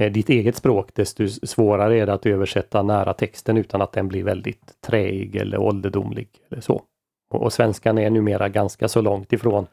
[0.00, 4.08] eh, ditt eget språk, desto svårare är det att översätta nära texten utan att den
[4.08, 6.28] blir väldigt träig eller ålderdomlig.
[6.50, 6.82] Eller så.
[7.30, 9.66] Och, och svenskan är numera ganska så långt ifrån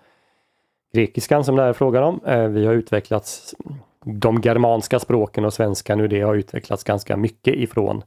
[0.94, 2.20] grekiskan som det här är frågan om.
[2.26, 3.56] Eh, vi har utvecklats,
[4.04, 8.04] de germanska språken och svenskan ur det har utvecklats ganska mycket ifrån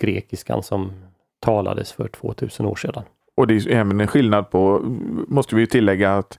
[0.00, 0.92] grekiskan som
[1.40, 3.02] talades för 2000 år sedan.
[3.34, 4.80] Och det är även en skillnad på,
[5.28, 6.38] måste vi tillägga att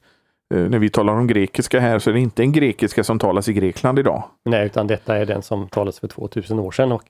[0.56, 3.54] när vi talar om grekiska här så är det inte en grekiska som talas i
[3.54, 4.24] Grekland idag.
[4.46, 6.92] Nej, utan detta är den som talades för 2000 år sedan.
[6.92, 7.04] Och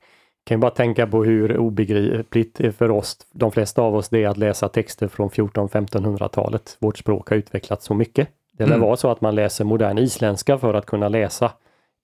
[0.46, 4.38] kan bara tänka på hur obegripligt för oss, de flesta av oss, det är att
[4.38, 6.78] läsa texter från 1400-1500-talet.
[6.80, 8.28] Vårt språk har utvecklats så mycket.
[8.58, 8.80] Det mm.
[8.80, 11.52] vara så att man läser modern isländska för att kunna läsa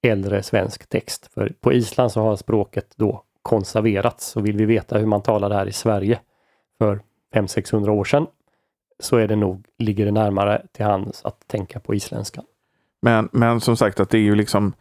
[0.08, 1.30] äldre svensk text.
[1.34, 4.36] För på Island så har språket då konserverats.
[4.36, 6.20] Och vill vi veta hur man talade här i Sverige
[6.78, 7.00] för
[7.34, 8.28] 500-600 år sedan
[9.00, 12.44] så är det nog, ligger det närmare till hands att tänka på isländskan.
[13.02, 14.74] Men, men som sagt att det är ju liksom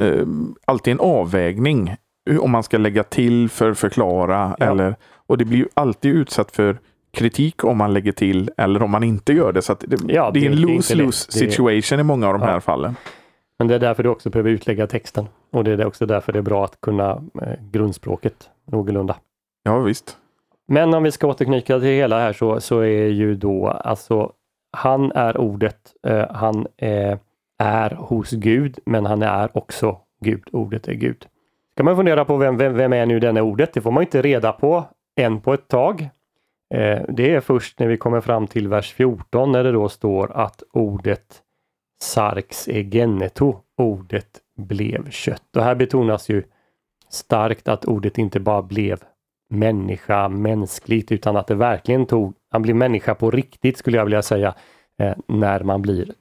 [0.00, 0.26] eh,
[0.64, 1.96] alltid en avvägning
[2.40, 4.66] om man ska lägga till för förklara ja.
[4.66, 6.78] eller och det blir ju alltid utsatt för
[7.14, 9.62] kritik om man lägger till eller om man inte gör det.
[9.62, 12.48] Så det, ja, det, det, är en lose-lose situation i många av de ja.
[12.48, 12.96] här fallen.
[13.58, 15.26] Men det är därför du också behöver utlägga texten.
[15.50, 17.10] Och det är också därför det är bra att kunna
[17.42, 19.16] eh, grundspråket någorlunda.
[19.62, 20.16] Ja visst.
[20.66, 24.32] Men om vi ska återknyta till hela här så, så är ju då alltså
[24.74, 27.18] han är ordet, eh, han är,
[27.58, 30.48] är hos Gud, men han är också Gud.
[30.52, 31.26] Ordet är Gud.
[31.76, 33.72] Kan man fundera på vem, vem, vem är nu denna ordet?
[33.72, 34.84] Det får man inte reda på
[35.16, 36.08] än på ett tag.
[36.74, 40.32] Eh, det är först när vi kommer fram till vers 14 när det då står
[40.32, 41.42] att ordet
[42.02, 45.56] sarx egeneto, ordet blev kött.
[45.56, 46.42] Och här betonas ju
[47.08, 49.00] starkt att ordet inte bara blev
[49.54, 54.22] människa, mänskligt, utan att det verkligen tog, han blev människa på riktigt skulle jag vilja
[54.22, 54.54] säga,
[54.98, 56.12] eh, när man blir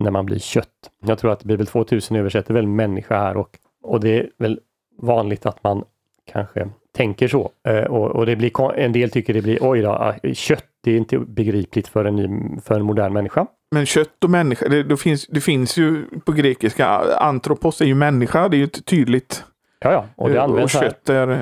[0.00, 0.90] när man blir kött.
[1.02, 4.60] Jag tror att Bibel 2000 översätter väl människa här och, och det är väl
[5.02, 5.84] vanligt att man
[6.32, 7.50] kanske tänker så.
[7.68, 10.92] Eh, och, och, det blir, en del tycker det blir, oj då, ah, kött det
[10.92, 13.46] är inte begripligt för en, ny, för en modern människa.
[13.70, 16.86] Men kött och människa, det, det, finns, det finns ju på grekiska,
[17.18, 19.44] antropos är ju människa, det är ju tydligt.
[19.80, 21.38] Ja, ja, och det eh, används och kött är, eh,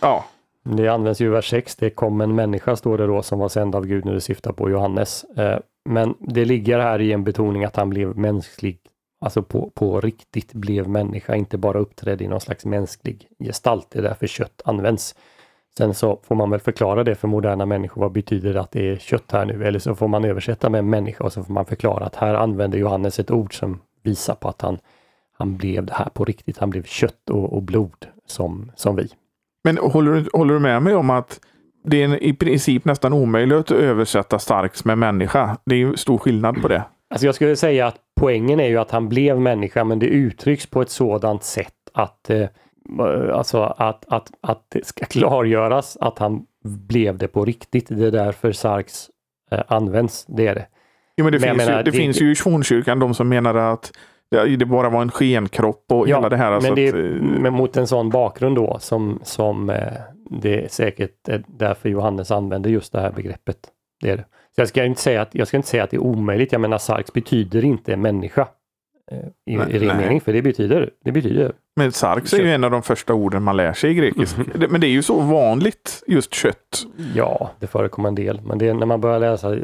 [0.00, 0.24] ja.
[0.72, 3.48] Det används ju i vers 6, det kom en människa står det då som var
[3.48, 5.24] sänd av Gud när det syftar på Johannes.
[5.24, 8.78] Eh, men det ligger här i en betoning att han blev mänsklig,
[9.20, 13.90] alltså på, på riktigt blev människa, inte bara uppträdde i någon slags mänsklig gestalt.
[13.90, 15.14] Det är därför kött används.
[15.78, 18.00] Sen så får man väl förklara det för moderna människor.
[18.00, 19.64] Vad betyder det att det är kött här nu?
[19.66, 22.78] Eller så får man översätta med människa och så får man förklara att här använder
[22.78, 24.78] Johannes ett ord som visar på att han,
[25.32, 26.58] han blev det här på riktigt.
[26.58, 29.08] Han blev kött och, och blod som, som vi.
[29.66, 31.40] Men håller du, håller du med mig om att
[31.84, 35.56] det är i princip nästan omöjligt att översätta starks med människa?
[35.64, 36.82] Det är ju stor skillnad på det.
[37.10, 40.66] Alltså jag skulle säga att poängen är ju att han blev människa, men det uttrycks
[40.66, 42.46] på ett sådant sätt att eh,
[43.32, 46.42] alltså att, att, att det ska klargöras att han
[46.88, 47.86] blev det på riktigt.
[47.88, 49.10] Det är därför Sarks
[49.50, 50.26] eh, används.
[50.28, 50.66] Det är det.
[51.16, 53.28] Jo, men det men finns, menar, ju, det, det finns ju i fornkyrkan de som
[53.28, 53.92] menar att
[54.30, 56.52] det bara var en skenkropp och ja, hela det här.
[56.52, 57.00] Alltså men, det, att, eh,
[57.40, 59.76] men mot en sån bakgrund då som, som eh,
[60.30, 63.56] det är säkert är därför Johannes använder just det här begreppet.
[64.02, 64.24] Det är det.
[64.54, 66.52] Så jag ska inte säga att, jag ska inte säga att det är omöjligt.
[66.52, 68.48] Jag menar Sarks betyder inte människa.
[69.12, 69.18] eh,
[69.54, 72.64] i, Nej, i ren mening, för det betyder, det betyder Men sarx är ju en
[72.64, 74.40] av de första orden man lär sig i grekiska.
[74.40, 74.50] Mhm.
[74.54, 76.86] Det- Men det är ju så vanligt, just kött.
[77.14, 79.60] Ja, det förekommer en del, men det är när man börjar läsa eh,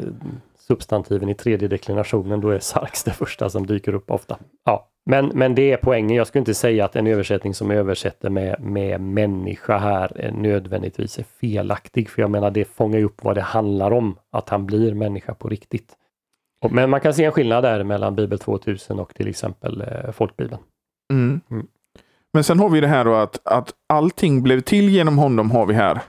[0.67, 4.37] substantiven i tredje deklinationen, då är sarx det första som dyker upp ofta.
[4.65, 6.17] Ja, men, men det är poängen.
[6.17, 11.19] Jag skulle inte säga att en översättning som översätter med, med människa här är nödvändigtvis
[11.19, 14.65] är felaktig, för jag menar det fångar ju upp vad det handlar om, att han
[14.65, 15.93] blir människa på riktigt.
[16.61, 20.11] Och, men man kan se en skillnad där mellan Bibel 2000 och till exempel eh,
[20.11, 20.61] Folkbibeln.
[21.13, 21.41] Mm.
[21.51, 21.67] Mm.
[22.33, 25.65] Men sen har vi det här då att, att allting blev till genom honom har
[25.65, 26.01] vi här.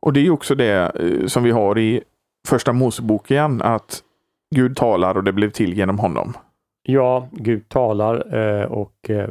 [0.00, 2.02] Och det är ju också det eh, som vi har i
[2.48, 4.02] första Mosebok igen, att
[4.54, 6.36] Gud talar och det blev till genom honom.
[6.82, 9.28] Ja, Gud talar eh, och eh,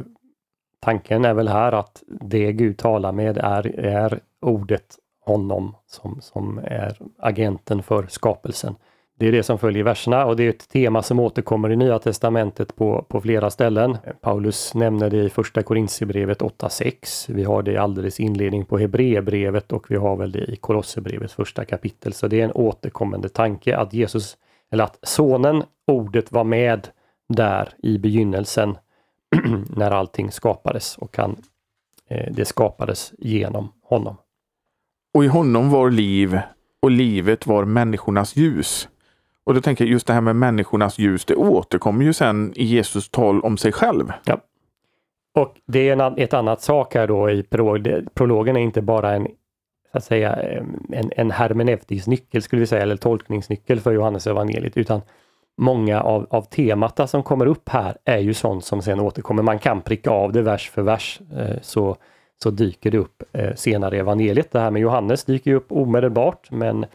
[0.80, 6.58] tanken är väl här att det Gud talar med är, är ordet honom som, som
[6.58, 8.74] är agenten för skapelsen.
[9.22, 11.98] Det är det som följer verserna och det är ett tema som återkommer i Nya
[11.98, 13.96] Testamentet på, på flera ställen.
[14.20, 17.32] Paulus nämner det i första Korintierbrevet 8.6.
[17.34, 21.64] Vi har det alldeles inledning på Hebreerbrevet och vi har väl det i Kolosserbrevets första
[21.64, 22.12] kapitel.
[22.12, 24.36] Så det är en återkommande tanke att Jesus,
[24.72, 26.88] eller att sonen, ordet var med
[27.28, 28.76] där i begynnelsen
[29.76, 31.36] när allting skapades och han,
[32.08, 34.16] eh, det skapades genom honom.
[35.14, 36.40] Och i honom var liv
[36.80, 38.88] och livet var människornas ljus.
[39.44, 42.64] Och då tänker jag just det här med människornas ljus, det återkommer ju sen i
[42.64, 44.12] Jesus tal om sig själv.
[45.34, 47.82] Och det är en, ett annat sak här då i prolog.
[47.82, 49.26] Det- Prologen är inte bara en,
[49.92, 50.32] så att säga,
[50.92, 55.00] en, en hermeneutisk nyckel skulle vi säga, eller tolkningsnyckel för Johannes evangeliet, utan
[55.56, 59.42] många av, av temata som kommer upp här är ju sånt som sen återkommer.
[59.42, 61.96] Man kan pricka av det vers för vers eh, så,
[62.42, 64.52] så dyker det upp eh, senare i evangeliet.
[64.52, 66.86] Det här med Johannes dyker ju upp omedelbart, men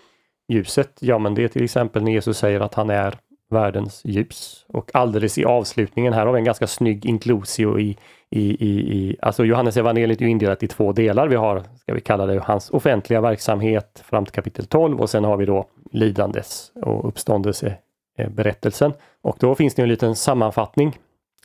[0.47, 4.65] ljuset, ja men det är till exempel när Jesus säger att han är världens ljus.
[4.67, 7.97] Och alldeles i avslutningen, här har vi en ganska snygg inklusio i,
[8.29, 11.27] i, i, i alltså Johannes evangeliet är ju indelat i två delar.
[11.27, 15.23] Vi har, ska vi kalla det, hans offentliga verksamhet fram till kapitel 12 och sen
[15.23, 17.77] har vi då lidandes och uppståndelse
[18.17, 18.93] eh, eh, berättelsen.
[19.21, 20.97] Och då finns det en liten sammanfattning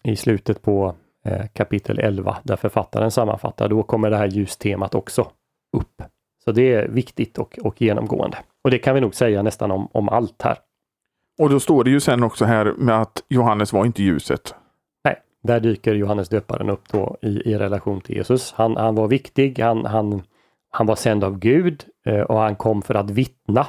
[0.02, 3.68] i slutet på eh, kapitel 11 där författaren sammanfattar.
[3.68, 5.30] Då kommer det här ljustemat också
[5.76, 6.02] upp.
[6.44, 8.38] Så det är viktigt och, och genomgående.
[8.64, 10.59] Och det kan vi nog säga nästan om, om allt här.
[11.38, 14.55] Och då står det ju sen också här med att Johannes var inte ljuset.
[15.05, 18.53] Nej, där dyker Johannes döparen upp då i, i relation till Jesus.
[18.53, 20.22] Han, han var viktig, han, han,
[20.70, 23.66] han var sänd av Gud eh, och han kom för att vittna.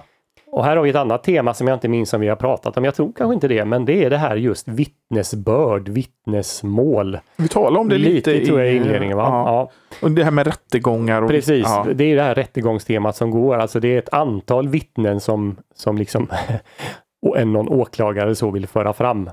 [0.54, 2.78] Och här har vi ett annat tema som jag inte minns om vi har pratat
[2.78, 2.86] om.
[2.86, 7.20] Jag tror kanske inte det, men det är det här just vittnesbörd, vittnesmål.
[7.36, 9.24] Vi talar om det lite, lite tror jag i inledningen va?
[9.24, 9.44] Ja.
[9.46, 9.72] Ja.
[10.02, 11.22] Och det här med rättegångar.
[11.22, 11.86] Och, Precis, Ja.
[11.96, 13.56] det är det här rättegångstemat som går.
[13.58, 16.28] Alltså det är ett antal vittnen som, som liksom
[17.22, 19.30] och en någon åklagare så vill föra fram.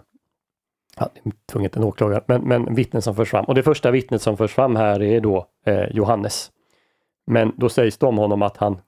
[0.98, 1.08] Ja,
[1.52, 3.44] tvunget en åklagare, men, men vittnen som förs fram.
[3.44, 6.50] Och det första vittnet som förs fram här är då eh, Johannes.
[7.26, 8.78] Men då sägs det om honom att han,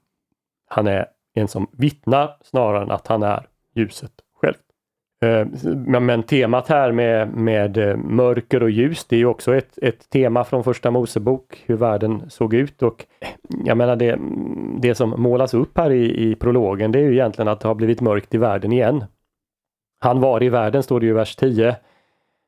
[0.69, 4.55] han är en som vittnar snarare än att han är ljuset själv.
[5.23, 9.55] Eh, men, men temat här med, med eh, mörker och ljus, det är ju också
[9.55, 13.27] ett, ett tema från första Mosebok, hur världen såg ut och eh,
[13.65, 14.19] jag menar det,
[14.81, 17.75] det som målas upp här i, i prologen, det är ju egentligen att det har
[17.75, 19.05] blivit mörkt i världen igen.
[19.99, 21.75] Han var i världen, står det ju i vers 10.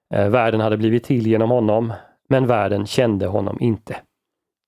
[0.09, 1.93] Världen hade blivit till genom honom,
[2.29, 3.95] men världen kände honom inte.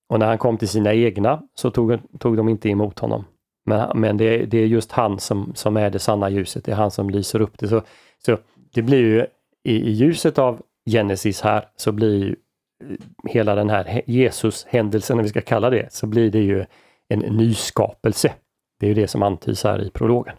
[0.09, 3.25] Och när han kom till sina egna så tog, tog de inte emot honom.
[3.67, 6.75] Men, men det, det är just han som, som är det sanna ljuset, det är
[6.75, 7.67] han som lyser upp det.
[7.67, 7.81] Så,
[8.25, 8.37] så
[8.73, 9.25] det blir ju
[9.63, 12.35] i, i ljuset av Genesis här så blir ju
[12.83, 16.65] eh, hela den här Jesus-händelsen, om vi ska kalla det, så blir det ju
[17.09, 18.33] en nyskapelse.
[18.79, 20.35] Det är ju det som antyds här i prologen.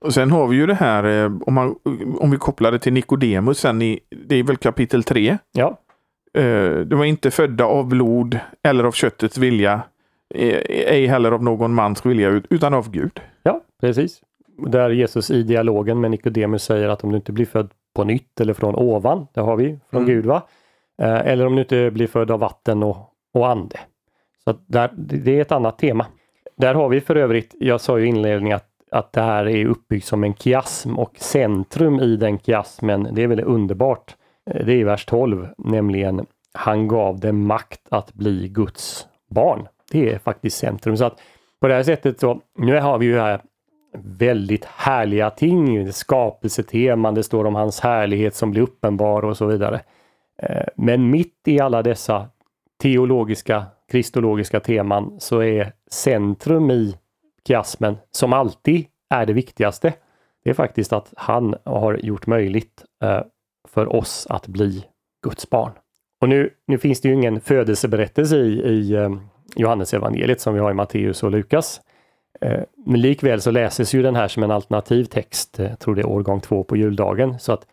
[0.00, 1.74] Och sen har vi ju det här, eh, om, man,
[2.20, 5.38] om vi kopplar det till Nikodemus sen i, det är väl kapitel 3.
[5.52, 5.78] Ja,
[6.34, 9.82] Eh, De var inte födda av blod eller av köttets vilja,
[10.34, 13.20] ej heller av någon mans vilja, ut- utan av Gud.
[13.42, 14.20] ja precis.
[14.66, 18.40] Där Jesus i dialogen med Nikodemus säger att om du inte blir född på nytt
[18.40, 20.14] eller från ovan, det har vi från Mm.
[20.14, 20.42] Gud va?
[21.02, 22.96] Eh, Eller om du inte blir född av vatten och,
[23.34, 23.76] och ande.
[24.44, 26.06] Så där, det är ett annat tema.
[26.56, 29.66] Där har vi för övrigt, jag sa ju i inledningen att, att det här är
[29.66, 34.16] uppbyggt som en kiasm och centrum i den kiasmen, det är väl underbart.
[34.50, 39.68] Eh, Det är vers 12, nämligen han gav dem makt att bli Guds barn.
[39.90, 40.96] Det är faktiskt centrum.
[40.96, 41.20] Så att
[41.60, 43.40] på det här sättet så, nu har vi ju här
[43.98, 49.80] väldigt härliga ting, skapelseteman, det står om hans härlighet som blir uppenbar och så vidare.
[50.42, 52.28] Eh, men mitt i alla dessa
[52.82, 56.96] teologiska, kristologiska teman så är centrum i
[57.48, 59.92] kiasmen, som alltid är det viktigaste,
[60.44, 63.20] det är faktiskt att han har gjort möjligt eh,
[63.68, 64.84] för oss att bli
[65.22, 65.72] Guds barn.
[66.20, 69.10] Och nu, nu finns det ju ingen födelseberättelse i, i eh,
[69.56, 71.80] Johannes evangeliet som vi har i Matteus och Lukas.
[72.40, 76.00] Eh, men likväl så läses ju den här som en alternativ text, jag tror det
[76.00, 77.38] är årgång två på juldagen.
[77.38, 77.66] Så att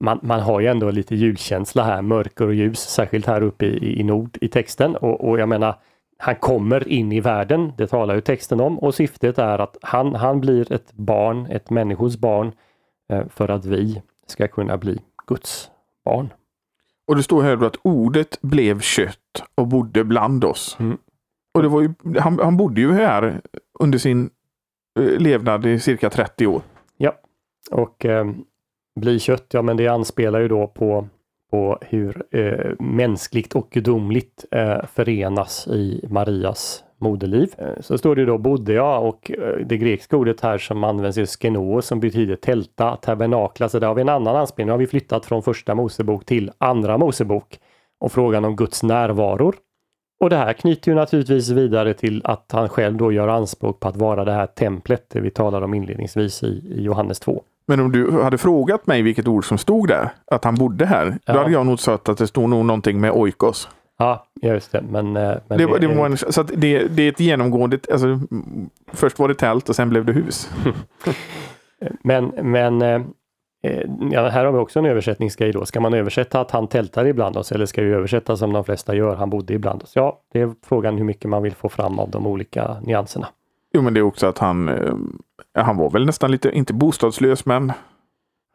[0.00, 4.00] man, man har ju ändå lite julkänsla här, mörker och ljus, särskilt här uppe i,
[4.00, 4.96] i nord i texten.
[4.96, 5.74] Och, och jag menar,
[6.18, 10.14] han kommer in i världen, det talar ju texten om, och syftet är att han,
[10.14, 12.52] han blir ett barn, ett människors barn,
[13.08, 15.70] eh, för att vi ska kunna bli Guds
[16.04, 16.32] barn.
[17.06, 20.76] Och det står här då att ordet blev kött och bodde bland oss.
[20.80, 20.98] Mm.
[21.54, 23.40] Och det var ju, han, han bodde ju här
[23.80, 24.30] under sin
[25.00, 26.62] eh, levnad i cirka 30 år.
[26.96, 27.14] Ja,
[27.70, 28.26] och eh,
[29.00, 31.08] bli kött, ja men det anspelar ju då på,
[31.50, 37.54] på hur eh, mänskligt och gudomligt eh, förenas i Marias moderliv.
[37.58, 41.18] Eh, så står det då bodde jag och eh, det grekiska ordet här som används
[41.18, 43.68] är skeno som betyder tälta, tabernakla.
[43.68, 44.66] Så där har vi en annan anspelning.
[44.66, 47.58] Nu har vi flyttat från första Mosebok till andra Mosebok
[48.00, 49.54] och frågan om Guds närvaror.
[50.22, 53.88] Och det här knyter ju naturligtvis vidare till att han själv då gör anspråk på
[53.88, 57.42] att vara det här templet det vi talade om inledningsvis i, i Johannes 2.
[57.66, 61.18] Men om du hade frågat mig vilket ord som stod där, att han bodde här,
[61.24, 61.32] Ja.
[61.32, 63.68] då hade jag nog sagt att det stod nog någonting med oikos.
[63.98, 64.82] Ja, just det.
[64.82, 68.20] Men, eh, men Det, det, var en, så att det, det är ett genomgående, alltså,
[68.92, 70.50] först var det tält och sen blev det hus.
[72.02, 73.02] Men, men eh,
[74.10, 75.66] ja, här har vi också en översättningsgrej då.
[75.66, 78.94] Ska man översätta att han tältar ibland oss eller ska vi översätta som de flesta
[78.94, 79.92] gör, han bodde ibland oss?
[79.96, 83.28] Ja, det är frågan hur mycket man vill få fram av de olika nyanserna.
[83.74, 84.94] Jo, men det är också att han, eh,
[85.54, 87.72] han var väl nästan lite, inte bostadslös, men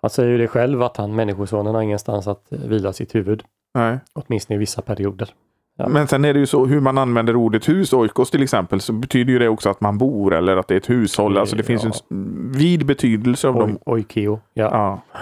[0.01, 3.43] Han säger ju det själv att han, människosonen, har ingenstans att eh, vila sitt huvud,
[3.73, 3.99] nej.
[4.13, 5.29] åtminstone i vissa perioder.
[5.77, 5.87] Ja.
[5.87, 8.93] Men sen är det ju så hur man använder ordet hus, oikos till exempel, så
[8.93, 11.37] betyder ju det också att man bor eller att det är ett hushåll.
[11.37, 11.91] Alltså det finns Ja.
[12.09, 13.77] en vid betydelse av Oj, dem.
[13.85, 14.39] oikeo.
[14.53, 14.63] Ja.
[15.13, 15.21] Ja.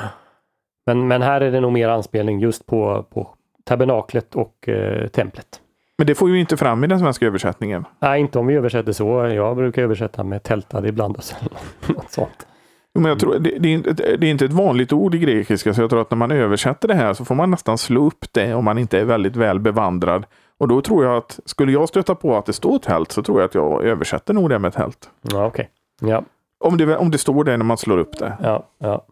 [0.85, 3.27] Men, men här är det nog mer anspelning just på, på
[3.63, 5.61] tabernaklet och eh, templet.
[5.97, 7.85] Men det får ju inte fram i den svenska översättningen.
[7.99, 9.27] Nej, inte om vi översätter så.
[9.27, 11.23] Jag brukar översätta med tältade ibland och
[11.95, 12.47] något sånt.
[12.99, 15.73] Men jag tror, det, det, är inte, det är inte ett vanligt ord i grekiska,
[15.73, 18.25] så jag tror att när man översätter det här så får man nästan slå upp
[18.31, 20.25] det om man inte är väldigt väl bevandrad.
[20.57, 23.39] Och då tror jag att, skulle jag stöta på att det står tält så tror
[23.39, 25.09] jag att jag översätter nog det med tält.
[25.21, 25.69] Ja, okej.
[26.01, 26.23] Ja,
[26.59, 28.37] Om det, om det står det när man slår upp det.
[28.43, 29.05] ja, ja.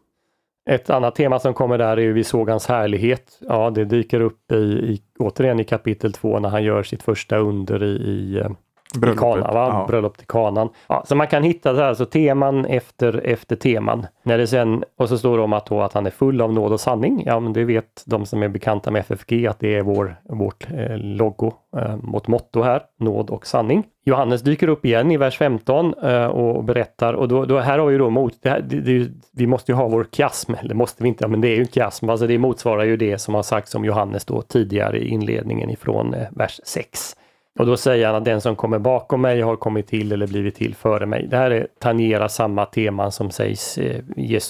[0.70, 3.40] Ett annat tema som kommer där är ju vi såg hans härlighet.
[3.40, 7.38] Ja, det dyker upp i, i återigen i kapitel 2 när han gör sitt första
[7.38, 9.44] under i, i, eh, i Bröllopet.
[9.44, 9.68] Kana, va?
[9.70, 9.86] Ja.
[9.88, 10.70] bröllop till kanan.
[10.88, 14.06] Ja, så man kan hitta så här, så teman efter, efter teman.
[14.24, 16.54] När det sen, och så står det om att, då, att han är full av
[16.54, 17.24] nåd och sanning.
[17.26, 20.68] Ja, men det vet de som är bekanta med FFG att det är vår, vårt
[20.72, 23.84] eh, logo, eh, vårt motto här, nåd och sanning.
[24.06, 27.88] Johannes dyker upp igen i vers 15 eh, och berättar och då, då här har
[27.88, 31.04] vi då mot, det här, det, det, vi måste ju ha vår kiasm, eller måste
[31.04, 33.36] vi inte, ja, men det är ju en kiasm, alltså det motsvarar ju det som
[33.36, 37.16] har sagts om Johannes då tidigare i inledningen ifrån eh, vers 6.
[37.60, 40.56] Och då säger han att den som kommer bakom mig har kommit till eller blivit
[40.56, 41.28] till före mig.
[41.28, 44.02] Det här är, tangerar samma teman som sägs, eh,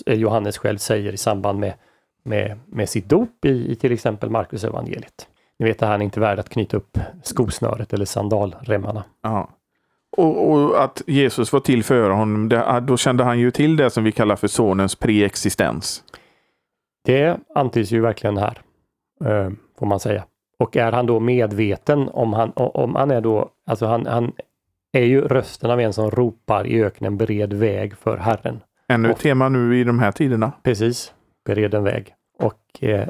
[0.05, 1.73] eh, Johannes själv säger i samband med,
[2.23, 5.27] med, med sitt dop i, i till exempel Markus evangeliet.
[5.59, 9.03] Ni vet att han är inte värd att knyta upp skosnöret eller sandalremmarna.
[9.23, 9.49] Ja.
[10.17, 13.89] Och, och att Jesus var till före honom, det, då kände han ju till det
[13.89, 16.03] som vi kallar för sonens preexistens.
[17.05, 18.61] Det antyds ju verkligen här,
[19.25, 19.49] eh,
[19.79, 20.23] får man säga.
[20.63, 24.31] Och är han då medveten om han, om han är då, alltså han, han
[24.93, 28.59] är ju rösten av en som ropar i öknen bered väg för Herren.
[28.87, 30.51] Ännu ett tema nu i de här tiderna.
[30.63, 31.13] Precis,
[31.45, 32.13] bered en väg.
[32.39, 33.07] Och eh,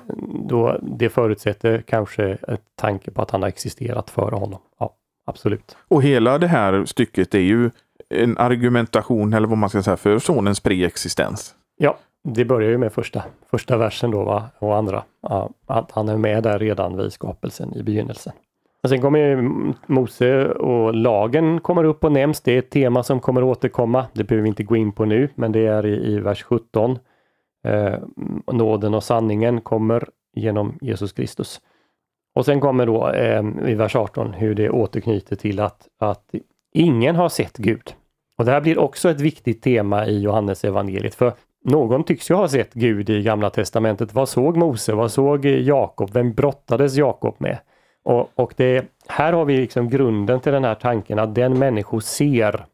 [0.49, 4.59] då, det förutsätter kanske ett tanke på att han har existerat före honom.
[4.79, 4.95] Ja,
[5.25, 5.77] absolut.
[5.87, 7.71] Och hela det här stycket är ju
[8.09, 11.55] en argumentation, eller vad man ska säga, för sonens preexistens.
[11.77, 14.49] Ja, det börjar ju med första, första versen då va?
[14.59, 15.03] och andra.
[15.21, 18.33] Ja, att han är med där redan vid skapelsen i begynnelsen.
[18.83, 19.49] Och sen kommer ju
[19.87, 22.41] Mose och lagen kommer upp och nämns.
[22.41, 24.05] Det är ett tema som kommer återkomma.
[24.13, 26.99] Det behöver vi inte gå in på nu, men det är i, i vers 17.
[27.67, 27.99] Eh,
[28.53, 31.61] nåden och sanningen kommer genom Jesus Kristus.
[32.35, 36.35] Och sen kommer då eh, i vers 18 hur det återknyter till att, att
[36.73, 37.93] ingen har sett Gud.
[38.37, 41.15] Och det här blir också ett viktigt tema i Johannes evangeliet.
[41.15, 41.33] För
[41.63, 44.13] någon tycks ju ha sett Gud i Gamla Testamentet.
[44.13, 44.93] Vad såg Mose?
[44.93, 46.09] Vad såg Jakob?
[46.13, 47.57] Vem brottades Jakob med?
[48.03, 51.99] Och, och det, här har vi liksom grunden till den här tanken att den människor
[51.99, 52.65] ser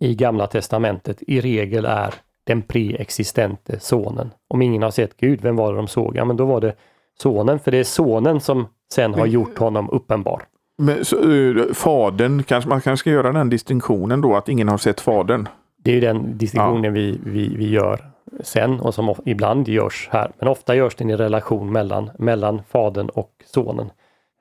[0.00, 2.14] i Gamla Testamentet i regel är
[2.44, 4.30] den preexistente sonen.
[4.48, 6.16] Om ingen har sett Gud, vem var det de såg?
[6.16, 6.74] Ja, men då var det
[7.18, 10.42] sonen, för det är sonen som sen har gjort honom uppenbar.
[10.78, 14.78] Men, så, uh, fadern, kanske, man kanske ska göra den distinktionen då, att ingen har
[14.78, 15.48] sett fadern.
[15.82, 18.09] Det är den distinktionen vi, vi, vi gör
[18.40, 20.32] sen och som ibland görs här.
[20.38, 23.90] Men ofta görs den i relation mellan, mellan fadern och sonen.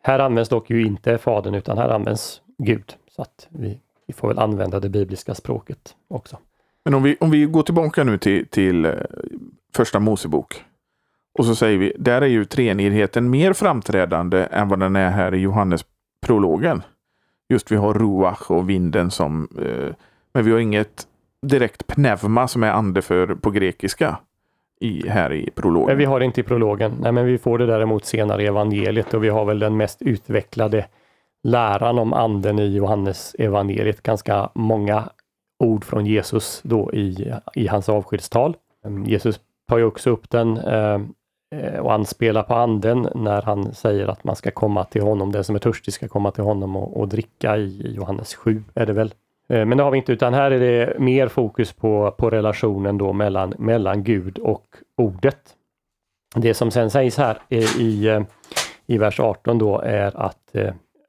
[0.04, 2.96] Här används dock ju inte fadern utan här används Gud.
[3.12, 6.38] Så att vi, vi får väl använda det bibliska språket också.
[6.86, 8.94] Men om vi, om vi går tillbaka nu till, till eh,
[9.76, 10.64] första Mosebok.
[11.40, 15.34] Och så säger vi, där är ju treenigheten mer framträdande än vad den är här
[15.34, 15.86] i Johannes
[16.26, 16.82] prologen.
[17.50, 19.96] Just vi har ruach och vinden som, eh,
[20.34, 21.08] men vi har inget
[21.42, 24.20] direkt pneuma som är ande för på grekiska
[24.80, 25.88] i, här i prologen.
[25.88, 26.98] Men vi har det inte i prologen.
[27.02, 30.02] Nej, men vi får det däremot senare i evangeliet och vi har väl den mest
[30.02, 30.86] utvecklade
[31.44, 34.04] läran om anden i Johannes evangeliet.
[34.04, 35.10] Ganska många
[35.60, 38.56] ord från Jesus då i, i hans avskedstal.
[39.06, 41.02] Jesus tar ju också upp den eh,
[41.56, 45.32] eh, och anspelar på anden när han säger att man ska komma till honom.
[45.32, 48.86] Den som är törstig ska komma till honom och, och dricka i Johannes 7 är
[48.86, 49.14] det väl.
[49.50, 52.98] Eh, men det har vi inte, utan här är det mer fokus på, på relationen
[52.98, 54.66] då mellan, mellan Gud och
[54.98, 55.56] ordet.
[56.36, 58.22] Det som sen sägs här eh, i, eh,
[58.86, 60.56] i vers 18 då är att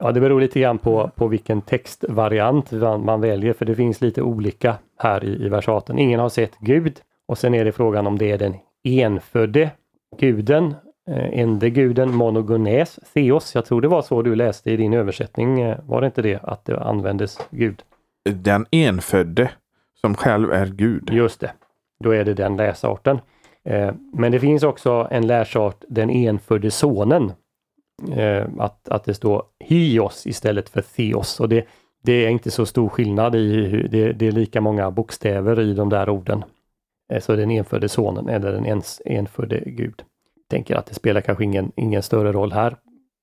[0.03, 4.01] Ja, det beror lite grann på, på vilken textvariant man, man väljer, för det finns
[4.01, 5.99] lite olika här i, i vers 18.
[5.99, 9.71] Ingen har sett Gud och sen är det frågan om det är den enfödde
[10.17, 10.75] guden,
[11.09, 13.55] eh, ende guden, monogones, theos.
[13.55, 15.75] Jag tror det var så du läste i din översättning.
[15.83, 17.83] Var det inte det att det användes Gud?
[18.29, 19.51] Den enfödde
[20.01, 21.09] som själv är Gud.
[21.09, 21.53] Just det.
[22.03, 23.19] Då är det den läsarten.
[23.63, 27.33] Eh, men det finns också en läsart, den enfödde sonen.
[28.11, 31.39] Eh, att, att det står hios istället för theos.
[31.39, 31.67] Och det,
[32.03, 35.89] det är inte så stor skillnad i det, det är lika många bokstäver i de
[35.89, 36.43] där orden.
[37.13, 40.03] Eh, så den enfödde sonen eller den ens, enfödde Gud.
[40.49, 42.75] Tänker att det spelar kanske ingen, ingen större roll här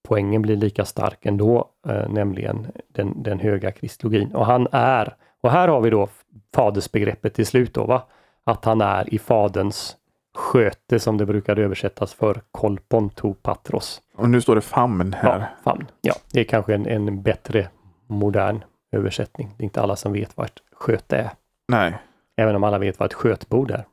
[0.09, 4.34] poängen blir lika stark ändå, eh, nämligen den, den höga kristologin.
[4.34, 6.09] Och han är, och här har vi då
[6.55, 8.03] fadersbegreppet till slut då, va?
[8.44, 9.96] att han är i faderns
[10.34, 14.01] sköte som det brukar översättas för kolpon to patros.
[14.16, 15.38] Och nu står det famn här.
[15.38, 15.86] Ja, famn.
[16.01, 17.68] Ja, det är kanske en, en bättre
[18.07, 19.55] modern översättning.
[19.57, 21.30] Det är inte alla som vet vad ett sköte är.
[21.68, 21.99] Nej.
[22.36, 23.84] Även om alla vet vad ett skötbord är.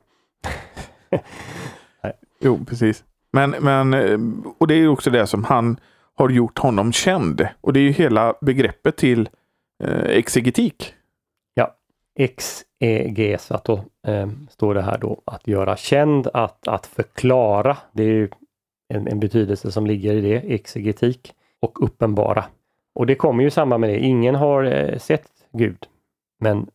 [2.40, 3.04] jo, precis.
[3.32, 4.18] Men, men, eh,
[4.58, 5.80] och det är också det som han
[6.16, 7.48] har gjort honom känd.
[7.60, 9.28] Och det är ju hela begreppet till
[9.84, 10.94] eh, exegetik.
[11.54, 11.74] Ja,
[12.18, 17.76] exegesa då eh, står det här då att göra känd, att, att förklara.
[17.92, 18.28] Det är ju
[18.94, 22.44] en, en betydelse som ligger i det, exegetik och uppenbara.
[22.94, 23.98] Och det kommer ju samman med det.
[23.98, 25.86] Ingen har eh, sett Gud,
[26.40, 26.66] men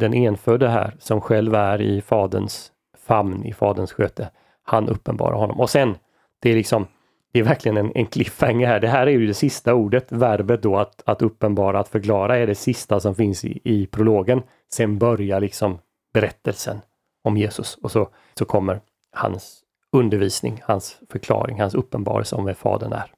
[0.00, 4.30] den enfödde här som själv är i faderns famn, i faderns sköte,
[4.62, 5.60] han uppenbarar honom.
[5.60, 5.96] Och sen,
[6.40, 6.86] det är liksom
[7.32, 8.80] det är verkligen en, en cliffhanger här.
[8.80, 12.46] Det här är ju det sista ordet, verbet då att, att uppenbara, att förklara är
[12.46, 14.42] det sista som finns i, i prologen.
[14.72, 15.78] Sen börjar liksom
[16.14, 16.80] berättelsen
[17.24, 18.80] om Jesus och så, så kommer
[19.16, 19.60] hans
[19.92, 23.12] undervisning, hans förklaring, hans uppenbarelse om vem Fadern är.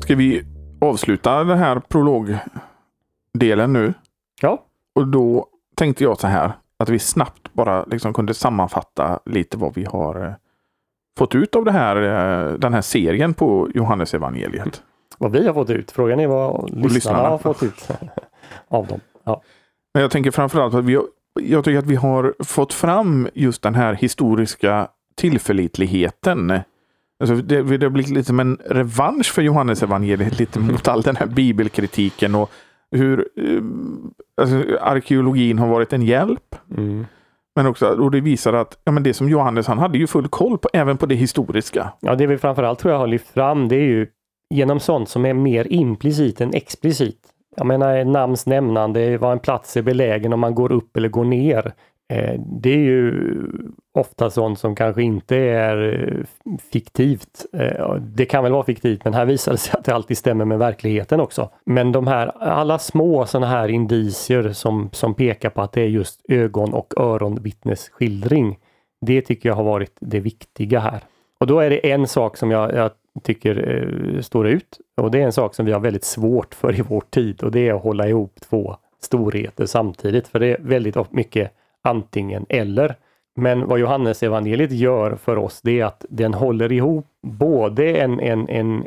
[0.00, 0.42] Ska vi
[0.80, 3.94] avsluta den här prologdelen nu?
[4.40, 4.64] Ja.
[4.94, 9.74] Och då tänkte jag så här att vi snabbt bara liksom kunde sammanfatta lite vad
[9.74, 10.32] vi har eh,
[11.18, 14.82] fått ut av det här, eh, den här serien på Johannes evangeliet?
[15.18, 15.90] Vad vi har fått ut.
[15.90, 17.28] Frågan är vad lyssnarna, lyssnarna.
[17.28, 17.88] har fått ut
[18.68, 19.00] av dem.
[19.24, 19.42] Ja.
[19.94, 21.04] Men jag tänker framförallt att vi har,
[21.40, 26.60] jag tycker att vi har fått fram just den här historiska tillförlitligheten.
[27.20, 31.02] Alltså det, det har blivit lite som en revansch för Johannes evangeliet lite mot all
[31.02, 32.50] den här bibelkritiken och
[32.90, 33.62] hur eh,
[34.40, 36.54] alltså, arkeologin har varit en hjälp.
[36.76, 37.06] Mm.
[37.58, 40.28] Men också, och det visar att ja, men det som Johannes, han hade ju full
[40.28, 41.92] koll på, även på det historiska.
[42.00, 44.06] Ja, det vi framförallt tror jag har lyft fram, det är ju
[44.54, 47.18] genom sånt som är mer implicit än explicit.
[47.56, 51.24] Jag menar namns nämnande, var en plats är belägen om man går upp eller går
[51.24, 51.72] ner.
[52.08, 53.14] Eh, det är ju
[53.94, 57.46] ofta sånt som kanske inte är eh, fiktivt.
[57.52, 60.44] Eh, det kan väl vara fiktivt men här visar det sig att det alltid stämmer
[60.44, 61.50] med verkligheten också.
[61.64, 65.88] Men de här alla små sådana här indicier som, som pekar på att det är
[65.88, 68.58] just ögon och öronvittnesskildring.
[69.00, 71.00] Det tycker jag har varit det viktiga här.
[71.40, 72.90] Och då är det en sak som jag, jag
[73.22, 73.84] tycker
[74.16, 76.82] eh, står ut och det är en sak som vi har väldigt svårt för i
[76.82, 80.28] vår tid och det är att hålla ihop två storheter samtidigt.
[80.28, 81.52] För det är väldigt mycket
[81.84, 82.96] antingen eller.
[83.36, 88.20] Men vad Johannes evangeliet gör för oss det är att den håller ihop både en,
[88.20, 88.86] en, en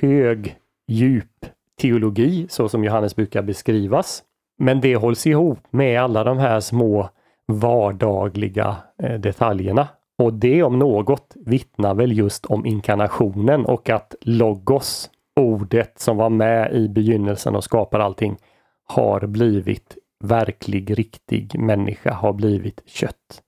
[0.00, 0.56] hög,
[0.88, 1.46] djup
[1.80, 4.22] teologi så som Johannes brukar beskrivas.
[4.58, 7.08] Men det hålls ihop med alla de här små
[7.46, 9.88] vardagliga eh, detaljerna.
[10.18, 15.10] Och det om något vittnar väl just om inkarnationen och att logos,
[15.40, 18.36] ordet som var med i begynnelsen och skapar allting,
[18.84, 23.42] har blivit verklig, riktig människa, har blivit kött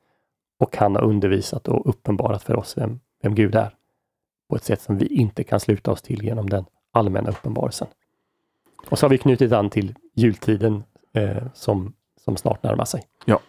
[0.60, 3.74] Och han har undervisat och uppenbarat för oss vem, vem Gud är.
[4.48, 7.88] På ett sätt som vi inte kan sluta oss till genom den allmänna uppenbarelsen.
[8.88, 11.92] Och så har vi knutit an till jultiden eh, som,
[12.24, 13.02] som snart närmar sig.
[13.24, 13.40] Ja.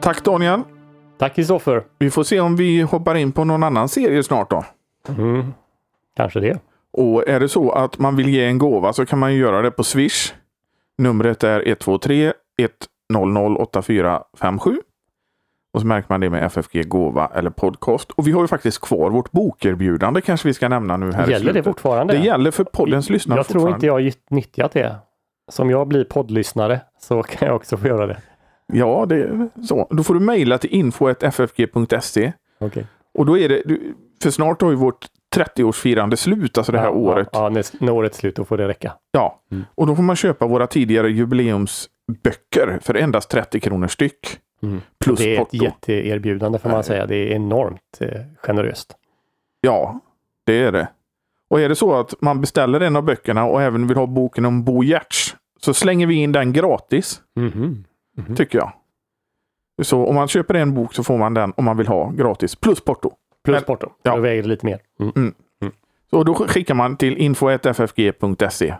[0.00, 0.62] Tack Daniel.
[1.18, 1.84] Tack Kristoffer!
[1.98, 4.64] Vi får se om vi hoppar in på någon annan serie snart då.
[5.08, 5.54] Mm,
[6.16, 6.60] kanske det.
[6.92, 9.62] Och är det så att man vill ge en gåva så kan man ju göra
[9.62, 10.34] det på Swish.
[10.98, 12.32] Numret är 123
[13.12, 14.80] 100 8457.
[15.74, 18.10] Och så märker man det med FFG gåva eller podcast.
[18.10, 21.52] Och vi har ju faktiskt kvar vårt bokerbjudande kanske vi ska nämna nu här Gäller
[21.52, 22.12] det fortfarande?
[22.14, 24.96] Det gäller för poddens lyssnare jag tror inte jag har nyttjat det.
[25.50, 28.16] Som jag blir poddlyssnare så kan jag också få göra det.
[28.66, 29.88] Ja, det så.
[29.90, 32.32] Då får du mejla till info.ffg.se.
[32.60, 32.86] Okej.
[33.14, 33.62] Och då är det,
[34.22, 37.28] för snart har ju vårt 30-årsfirande slut, alltså det här ja, året.
[37.32, 38.92] Ja, när, när året är slut då får det räcka.
[39.12, 39.64] Ja, Mm.
[39.74, 44.38] och då får man köpa våra tidigare jubileumsböcker för endast 30 kronor styck.
[45.04, 45.64] Plus det är ett porto.
[45.64, 46.84] jätteerbjudande får man Nej.
[46.84, 47.06] säga.
[47.06, 48.96] Det är enormt eh, generöst.
[49.60, 50.00] Ja,
[50.46, 50.88] det är det.
[51.50, 54.44] Och är det så att man beställer en av böckerna och även vill ha boken
[54.44, 57.84] om Bo Giertz så slänger vi in den gratis, Mhm.
[58.16, 58.36] Mhm.
[58.36, 58.72] tycker jag.
[59.82, 62.56] Så om man köper en bok så får man den om man vill ha gratis,
[62.56, 63.12] plus porto.
[63.44, 63.88] Plus porto.
[64.02, 64.14] ja.
[64.14, 64.80] Då väger det lite mer.
[65.16, 65.34] Mm.
[66.10, 68.74] Så då skickar man till info.ffg.se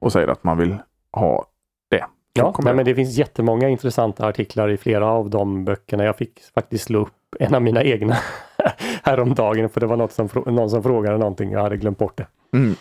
[0.00, 0.76] och säger att man vill
[1.12, 1.46] ha
[1.90, 2.04] det.
[2.32, 6.04] Ja, nej, men det finns jättemånga intressanta artiklar i flera av de böckerna.
[6.04, 8.16] Jag fick faktiskt slå upp en av mina egna
[9.02, 11.50] häromdagen för det var något som, någon som frågade någonting.
[11.52, 12.26] Jag hade glömt bort det.
[12.52, 12.74] Mm.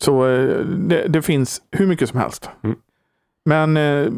[0.00, 2.50] Så eh, det, det finns hur mycket som helst.
[2.62, 2.76] Mm.
[3.44, 4.12] Men eh,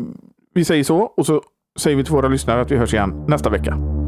[0.55, 1.43] vi säger så och så
[1.79, 4.04] säger vi till våra lyssnare att vi hörs igen nästa vecka.